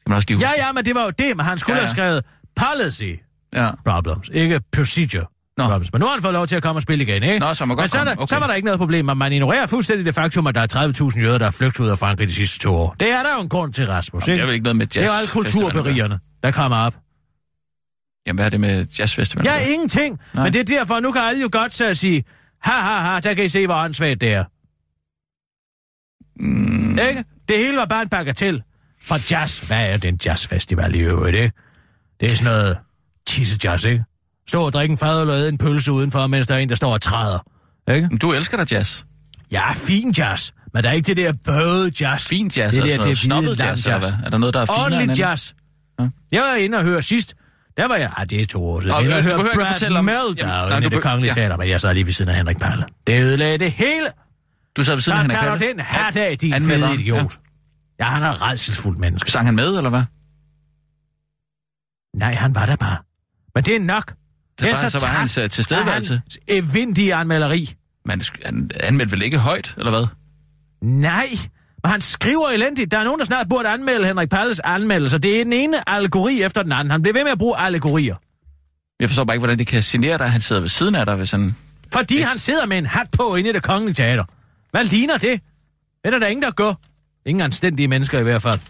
[0.00, 0.38] Skal man også give...
[0.40, 1.86] Ja, ja, men det var jo det, men han skulle ja, ja.
[1.86, 2.24] have skrevet
[2.56, 3.12] policy
[3.54, 3.70] ja.
[3.84, 5.24] problems, ikke procedure
[5.56, 5.68] Nå.
[5.68, 7.38] Men nu har han fået lov til at komme og spille igen, ikke?
[7.38, 8.28] Nå, så må godt Men så, er der, komme.
[8.28, 8.40] så Okay.
[8.40, 11.20] var der ikke noget problem, og man ignorerer fuldstændig det faktum, at der er 30.000
[11.20, 12.96] jøder, der er flygtet ud af Frankrig de sidste to år.
[13.00, 14.36] Det er der jo en grund til, Rasmus, Jamen, ikke?
[14.36, 15.10] det er vel ikke noget med det er jazz.
[15.12, 16.94] jo alle kulturberigerne, der kommer op.
[18.26, 19.44] Jamen, hvad er det med jazzfestival?
[19.46, 20.20] Ja, ingenting.
[20.34, 20.44] Nej.
[20.44, 22.24] Men det er derfor, nu kan alle jo godt så sige,
[22.62, 24.44] ha, ha, ha, der kan I se, hvor åndssvagt det er.
[26.40, 27.24] Mm, Ikke?
[27.48, 28.62] Det hele var bare en bagatel.
[29.02, 31.52] For jazz, hvad er den jazzfestival i øvrigt, ikke?
[32.20, 32.78] Det er sådan noget
[33.26, 34.04] tisse-jazz, ikke?
[34.48, 36.74] Stå og drikke en fadøl og æde en pølse udenfor, mens der er en, der
[36.74, 37.38] står og træder.
[37.94, 38.08] Ikke?
[38.08, 39.02] men du elsker da jazz.
[39.52, 40.50] Ja, fin jazz.
[40.74, 42.28] Men der er ikke det der bøde jazz.
[42.28, 44.06] Fin jazz, det der, altså det er snobbet jazz, jazz.
[44.24, 45.52] Er der noget, der er finere end jazz.
[46.00, 46.08] Ja.
[46.32, 47.34] Jeg var inde og høre sidst.
[47.76, 48.12] Der var jeg...
[48.16, 48.94] Ah, det er to år siden.
[48.94, 49.38] Og, Jeg ikke Brad
[49.94, 50.06] om-
[50.46, 51.34] nej, inde i det kongelige ja.
[51.34, 52.84] teater, men jeg sad lige ved siden af Henrik Palle.
[53.06, 54.06] Det ødelagde det hele.
[54.76, 55.72] Du sad ved siden af Så Henrik tager du Palle.
[55.72, 57.38] den hat af, din fede idiot.
[58.00, 59.30] Ja, han er et redselsfuldt menneske.
[59.30, 60.02] Sang han med, eller hvad?
[62.18, 62.96] Nej, han var der bare.
[63.54, 64.14] Men det er nok.
[64.62, 66.14] Det var, så var træt hans af tilstedeværelse.
[66.24, 67.74] hans evindige anmelderi.
[68.10, 70.06] Sk- han anmeldte vel ikke højt, eller hvad?
[70.82, 71.26] Nej,
[71.84, 72.90] men han skriver elendigt.
[72.90, 75.18] Der er nogen, der snart burde anmelde Henrik Palles anmeldelser.
[75.18, 76.90] Det er den ene allegori efter den anden.
[76.90, 78.16] Han bliver ved med at bruge allegorier.
[79.00, 81.06] Jeg forstår bare ikke, hvordan det kan genere dig, at han sidder ved siden af
[81.06, 81.56] dig, hvis han...
[81.92, 84.24] Fordi han sidder med en hat på inde i det kongelige teater.
[84.70, 85.40] Hvad ligner det?
[86.04, 86.80] Det er der ingen, der går.
[87.26, 88.60] Ingen anstændige mennesker i hvert fald.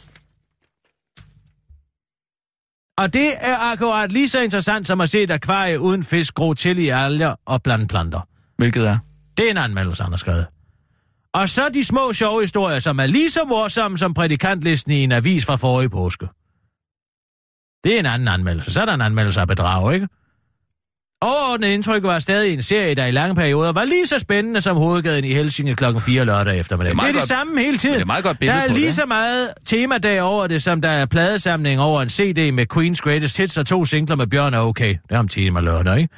[2.99, 6.55] Og det er akkurat lige så interessant som at se et akvarie uden fisk gro
[6.55, 8.21] til i alger og blandt planter.
[8.57, 8.99] Hvilket er...
[9.37, 10.47] Det er en anmeldelse, han har skrevet.
[11.35, 15.13] Og så de små sjove historier, som er lige så morsomme som prædikantlisten i en
[15.13, 16.27] avis fra forrige påske.
[17.85, 18.71] Det er en anden anmeldelse.
[18.71, 20.09] Så er der en anmeldelse af bedrag, ikke?
[21.23, 24.77] Overordnet indtryk var stadig en serie, der i lange perioder var lige så spændende som
[24.77, 26.91] hovedgaden i Helsinge klokken 4 lørdag eftermiddag.
[26.95, 27.95] Det Det er er det, meget godt- samme hele tiden.
[27.95, 28.95] Det er meget godt Der er lige det.
[28.95, 33.39] så meget temadag over det, som der er pladesamling over en CD med Queen's Greatest
[33.39, 34.89] Hits og to singler med Bjørn og Okay.
[34.89, 36.15] Det er om tema lørdag, ikke?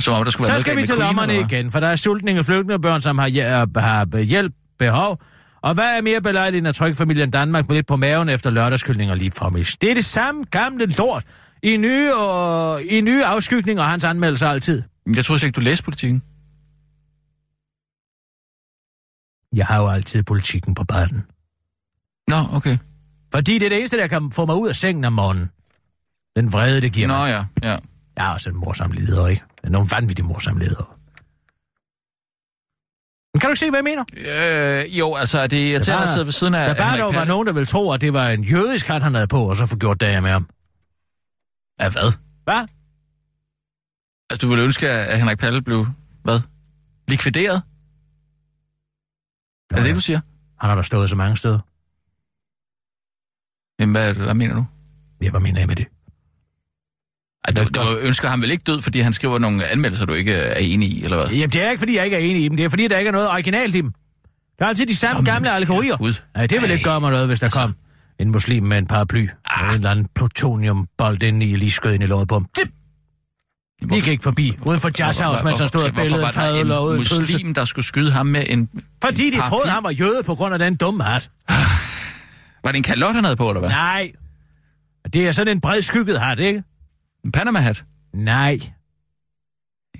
[0.00, 1.88] Som om der skulle være Så skal vi til Queen, lommerne eller igen, for der
[1.88, 5.18] er sultninge flygtningebørn, som har, hj- har hjælp behov.
[5.62, 8.50] Og hvad er mere belejligt end at trykke familien Danmark på lidt på maven efter
[8.50, 9.82] lørdagskylling og lige fremmest?
[9.82, 11.24] Det er det samme gamle lort
[11.62, 14.82] i nye, og, i nye afskygninger og hans anmeldelser altid.
[15.06, 16.22] Men Jeg troede slet ikke, du læste politikken.
[19.56, 21.24] Jeg har jo altid politikken på banen.
[22.28, 22.78] Nå, okay.
[23.32, 25.50] Fordi det er det eneste, der kan få mig ud af sengen om morgenen.
[26.36, 27.28] Den vrede, det giver Nå mig.
[27.62, 27.78] ja, ja.
[28.16, 29.42] Jeg er også en morsom leder, ikke?
[29.60, 30.96] Det er nogle vanvittige morsom leder.
[33.34, 34.04] Men kan du ikke se, hvad jeg mener?
[34.84, 37.52] Øh, jo, altså, er det irriterende at sidde ved siden af der var nogen, der
[37.52, 40.00] ville tro, at det var en jødisk hat, han havde på, og så få gjort
[40.00, 40.48] det med ham.
[41.80, 42.12] Ja, hvad?
[42.44, 42.66] Hvad?
[44.30, 45.86] Altså, du ville ønske, at Henrik Palle blev,
[46.22, 46.40] hvad?
[47.08, 47.62] Likvideret?
[49.70, 50.20] Er det det, du siger?
[50.60, 51.58] Han har der stået så mange steder.
[53.80, 54.64] Jamen, hvad, det- hvad mener du?
[55.22, 55.86] Ja, hvad mener jeg med det?
[57.48, 60.32] Ej, du, du ønsker ham vel ikke død, fordi han skriver nogle anmeldelser, du ikke
[60.32, 61.26] er enig i, eller hvad?
[61.28, 62.56] Jamen, det er ikke, fordi jeg ikke er enig i dem.
[62.56, 63.92] Det er, fordi der ikke er noget originalt i dem.
[64.58, 65.96] Der er altid de samme Jamen, gamle allegorier.
[65.96, 66.14] Gud.
[66.34, 67.74] Nej, det vil ikke gøre mig noget, hvis der Altså- kom
[68.20, 69.28] en muslim med en paraply.
[69.44, 69.68] Ah.
[69.68, 72.46] En eller anden plutoniumbold inde i, lige skød ind i låret på ham.
[72.58, 72.68] Tip!
[73.88, 76.72] Vi gik forbi, uden for Jazz House, mens han stod og billede en Hvorfor fadøl
[76.72, 77.20] og en pølse.
[77.20, 78.68] muslim, der skulle skyde ham med en...
[79.04, 79.48] Fordi en de paraply?
[79.48, 81.30] troede, han var jøde på grund af den dumme hat.
[82.64, 83.70] Var det en kalot, han havde på, eller hvad?
[83.70, 84.12] Nej.
[85.12, 86.62] Det er sådan en bred skygget hat, ikke?
[87.24, 87.84] En Panama-hat?
[88.14, 88.58] Nej.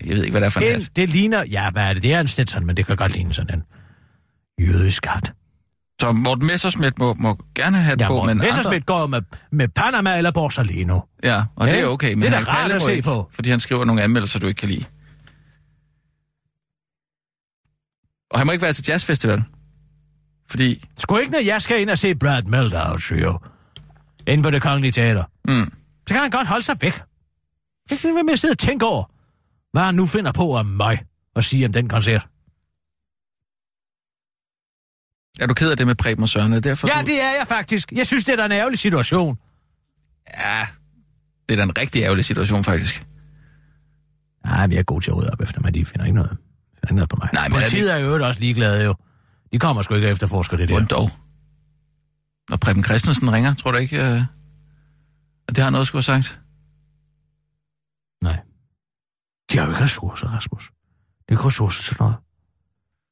[0.05, 0.97] Jeg ved ikke, hvad det er for en En, hat.
[0.97, 1.45] det ligner...
[1.45, 2.03] Ja, hvad er det?
[2.03, 3.65] Det er en Stetson, men det kan godt ligne sådan en
[4.67, 5.33] jødisk hat.
[6.01, 9.23] Så Morten Messerschmidt må, må gerne have hat Ja, på, Morten men Messerschmidt går med,
[9.53, 10.95] med Panama eller Borsalino.
[10.95, 11.03] andre...
[11.23, 13.03] Ja, og det Ja, er okay, men det er han rart Palle at se ikke,
[13.03, 13.31] på.
[13.33, 14.85] Fordi han skriver nogle anmeldelser, du ikke kan lide.
[18.31, 19.43] Og han må ikke være til jazzfestival.
[20.51, 23.39] Fordi, Sgu ikke, når jeg skal ind og se Brad Meldau, jo.
[24.27, 25.25] Inde på det kongelige teater.
[25.45, 25.73] mm,
[26.09, 27.01] Så kan han godt holde sig væk.
[27.91, 29.05] Jeg kan være med at sidde og tænke over,
[29.73, 31.03] hvad han nu finder på om mig
[31.35, 32.27] og sige om den koncert.
[35.41, 36.53] Er du ked af det med Preben og Søren?
[36.53, 37.07] Er derfor, Ja, du...
[37.07, 37.93] det er jeg faktisk.
[37.93, 39.39] Jeg synes, det er da en ærgerlig situation.
[40.39, 40.67] Ja,
[41.49, 43.07] det er da en rigtig ærgerlig situation, faktisk.
[44.45, 45.75] Nej, jeg er god til at rydde op efter mig.
[45.75, 47.29] De finder ikke noget, finder ikke noget på mig.
[47.33, 48.95] Nej, men er Politiet det- er jo også ligeglade jo.
[49.53, 50.75] De kommer sgu ikke og efterforsker det der.
[50.75, 51.11] Hvordan dog?
[52.51, 54.23] Når Preben Christensen ringer, tror du ikke, øh,
[55.49, 56.41] at det har noget at skulle have sagt?
[58.23, 58.39] Nej.
[59.53, 60.71] De har jo ikke ressourcer, Rasmus.
[61.19, 62.17] Det er ikke ressourcer til noget.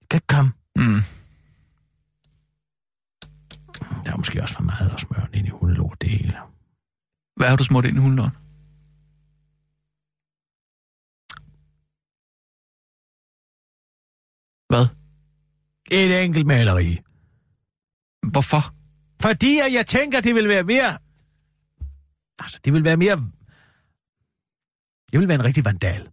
[0.02, 0.52] De kan ikke komme.
[0.76, 1.00] Mm.
[4.04, 6.36] Der er måske også for meget at smøre ind i hundelort, det hele.
[7.36, 8.32] Hvad har du smurt ind i hundelort?
[14.68, 14.86] Hvad?
[15.90, 16.98] Et enkelt maleri.
[18.32, 18.74] Hvorfor?
[19.22, 20.98] Fordi at jeg tænker, det vil være mere...
[22.42, 23.16] Altså, det vil være mere...
[25.12, 26.08] Det vil være en rigtig vandal.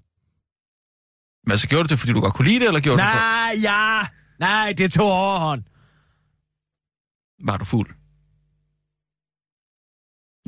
[1.44, 3.14] Men altså, gjorde du det, fordi du godt kunne lide det, eller gjorde du det
[3.14, 4.02] Nej, ja.
[4.40, 5.64] Nej, det tog overhånd.
[7.46, 7.90] Var du fuld?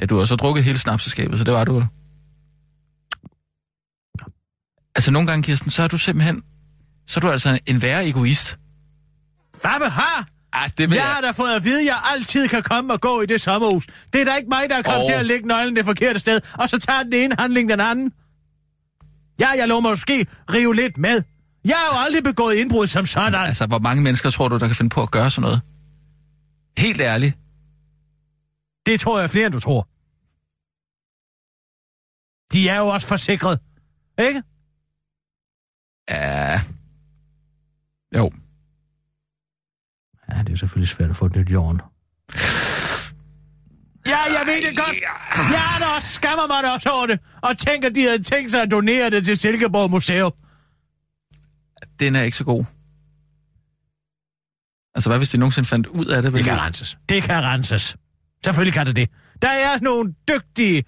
[0.01, 1.87] Ja, du har så drukket hele snapseskabet, så det var du vel?
[4.95, 6.43] Altså, nogle gange, Kirsten, så er du simpelthen...
[7.07, 8.59] Så er du altså en værre egoist.
[9.61, 10.27] Fabbe har!
[10.53, 13.21] Ah, det Jeg har da fået at vide, at jeg altid kan komme og gå
[13.21, 13.87] i det sommerhus.
[14.13, 15.07] Det er da ikke mig, der er kommet oh.
[15.07, 18.11] til at lægge nøglen det forkerte sted, og så tager den ene handling den anden.
[19.39, 21.21] Ja, jeg lover måske rive lidt med.
[21.65, 23.35] Jeg har jo aldrig begået indbrud som sådan.
[23.35, 25.61] Altså, hvor mange mennesker tror du, der kan finde på at gøre sådan noget?
[26.77, 27.37] Helt ærligt.
[28.85, 29.87] Det tror jeg flere, end du tror.
[32.53, 33.59] De er jo også forsikret.
[34.19, 34.43] Ikke?
[36.09, 36.61] Ja.
[38.15, 38.31] Jo.
[40.29, 41.81] Ja, det er selvfølgelig svært at få et nyt jorden.
[44.07, 44.99] Ja, jeg ved det godt.
[45.51, 47.19] Jeg er da også, skammer mig da også over det.
[47.41, 50.33] Og tænker, de havde tænkt sig at donere det til Silkeborg Museum.
[51.99, 52.65] Den er ikke så god.
[54.97, 56.23] Altså, hvad hvis de nogensinde fandt ud af det?
[56.23, 56.43] Det Vel?
[56.43, 56.97] kan renses.
[57.09, 57.97] Det kan renses.
[58.45, 59.09] Selvfølgelig kan det det.
[59.41, 60.83] Der er nogle dygtige,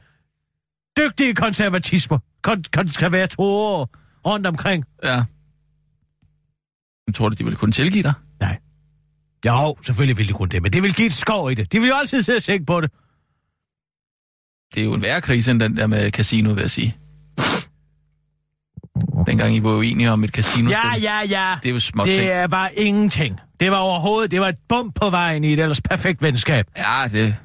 [0.99, 3.85] dygtige konservatismer, kon- konservatorer
[4.25, 4.85] rundt omkring.
[5.03, 5.23] Ja.
[7.07, 8.13] Jeg tror du, de ville kunne tilgive dig?
[8.39, 8.59] Nej.
[9.45, 11.71] Jo, selvfølgelig vil de kunne det, men det vil give et skov i det.
[11.71, 12.91] De vil jo altid sidde og tænke på det.
[14.75, 16.95] Det er jo en værre krise end den der med casino, vil jeg sige.
[19.29, 20.69] Dengang I var uenige om et casino.
[20.69, 21.55] Ja, ja, ja.
[21.63, 22.15] Det er jo små ting.
[22.19, 23.39] Det er- var ingenting.
[23.59, 26.65] Det var overhovedet, det var et bump på vejen i et ellers perfekt venskab.
[26.77, 27.35] Ja, det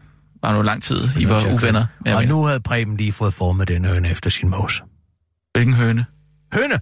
[0.43, 1.09] var nu lang tid.
[1.19, 1.87] I var uvenner.
[2.07, 4.83] Og nu havde Preben lige fået formet den høne efter sin mås.
[5.55, 6.07] Hvilken høne?
[6.55, 6.81] Høne!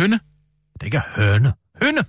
[0.00, 0.20] Høne?
[0.74, 1.52] Det er ikke høne.
[1.82, 2.04] Høne!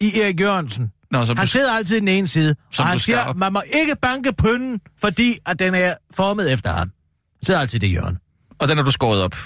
[0.00, 0.90] I Erik Jørgensen.
[1.10, 1.50] Nå, som Han du...
[1.50, 3.36] sidder altid i den ene side, Som og han siger, op.
[3.36, 6.78] man må ikke banke pønnen, fordi at den er formet efter ham.
[7.38, 8.16] Han sidder altid i det hjørne.
[8.58, 9.36] Og den har du skåret op.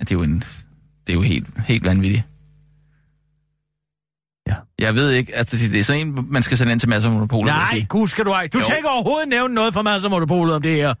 [0.00, 0.40] Det er jo en...
[1.06, 2.22] Det er jo helt, helt vanvittigt.
[4.48, 4.54] Ja.
[4.78, 7.52] Jeg ved ikke, at det, det er sådan en, man skal sende ind til monopoler,
[7.52, 8.48] vil jeg Nej, gud skal du ej.
[8.52, 8.64] Du Jo.
[8.64, 10.94] skal ikke overhovedet nævne noget for mig, som monopolet om det her.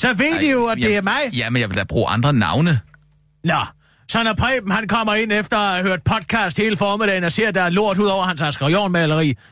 [0.00, 1.20] Så ved Ej, de jo, at det jeg- er mig.
[1.32, 2.80] Ja, men jeg vil da bruge andre navne.
[3.44, 3.64] Nå,
[4.08, 7.48] så når Preben han kommer ind efter at have hørt podcast hele formiddagen og ser,
[7.48, 8.68] at der er lort ud over hans Asger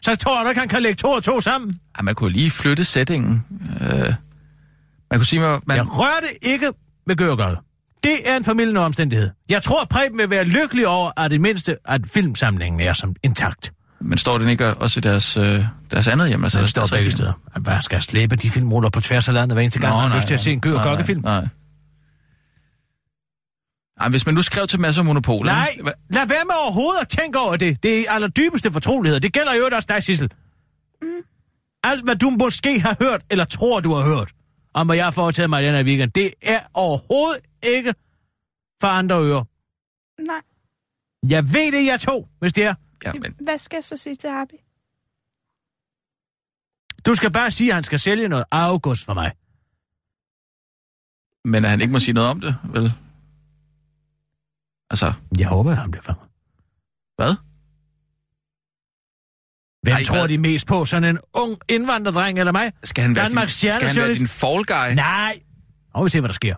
[0.02, 1.80] så tror jeg ikke, han kan lægge to og to sammen.
[1.98, 3.44] Ja, man kunne lige flytte sætningen.
[3.80, 4.14] Øh, man
[5.12, 5.76] kunne sige, at man...
[5.76, 6.70] Jeg rørte ikke
[7.06, 7.56] ved Gørgøl.
[8.04, 9.30] Det er en familien omstændighed.
[9.48, 13.72] Jeg tror, Preben vil være lykkelig over, at det mindste, at filmsamlingen er som intakt.
[14.00, 16.44] Men står den ikke også i deres, øh, deres andet hjem?
[16.44, 17.32] Altså, Så det står deres begge steder.
[17.60, 20.08] Hvad skal jeg slæbe de filmruller på tværs af landet hver eneste gang, Nå, har
[20.08, 21.20] nej, lyst til at se en nej, og Gokke-film?
[21.22, 21.48] Nej, nej.
[24.00, 25.52] Ej, hvis man nu skrev til masser af monopoler...
[25.52, 25.68] Nej?
[25.80, 27.82] Hva- lad være med overhovedet at tænke over det.
[27.82, 29.20] Det er allerdybeste fortrolighed.
[29.20, 30.30] Det gælder jo også dig, Sissel.
[31.84, 34.28] Alt, hvad du måske har hørt, eller tror, du har hørt,
[34.80, 37.94] om hvad jeg har foretaget mig i den her weekend, det er overhovedet ikke
[38.80, 39.44] for andre ører.
[40.22, 40.40] Nej.
[41.30, 42.74] Jeg ved det, jeg tog, hvis det er.
[43.04, 44.54] Ja, men, Hvad skal jeg så sige til Harby?
[47.06, 49.32] Du skal bare sige, at han skal sælge noget august for mig.
[51.44, 52.92] men at han ikke må sige noget om det, vel?
[54.90, 56.28] Altså, Jeg håber, at han bliver for mig.
[57.16, 57.34] hvad?
[59.82, 60.28] Hvem Ej, Ej, tror hvad?
[60.28, 60.84] de mest på?
[60.84, 62.72] Sådan en ung indvandrerdreng eller mig?
[62.84, 64.94] Skal han være, din, Danmarks skal han være din fall guy?
[64.94, 65.34] Nej.
[65.94, 66.54] Og vi se, hvad der sker.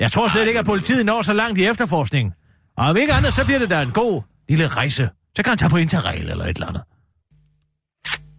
[0.00, 2.32] Jeg tror slet ikke, at politiet når så langt i efterforskningen.
[2.76, 5.08] Og om ikke andet, så bliver det da en god lille rejse.
[5.36, 6.82] Så kan han tage på interrail eller et eller andet.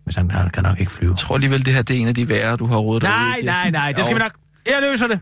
[0.03, 1.11] Hvis han, han kan nok ikke flyve.
[1.11, 3.09] Jeg tror alligevel, det her det er en af de værre, du har rådet dig
[3.09, 4.15] Nej, nej, nej, det skal Jo.
[4.17, 4.31] vi nok...
[4.67, 5.19] Jeg løser det.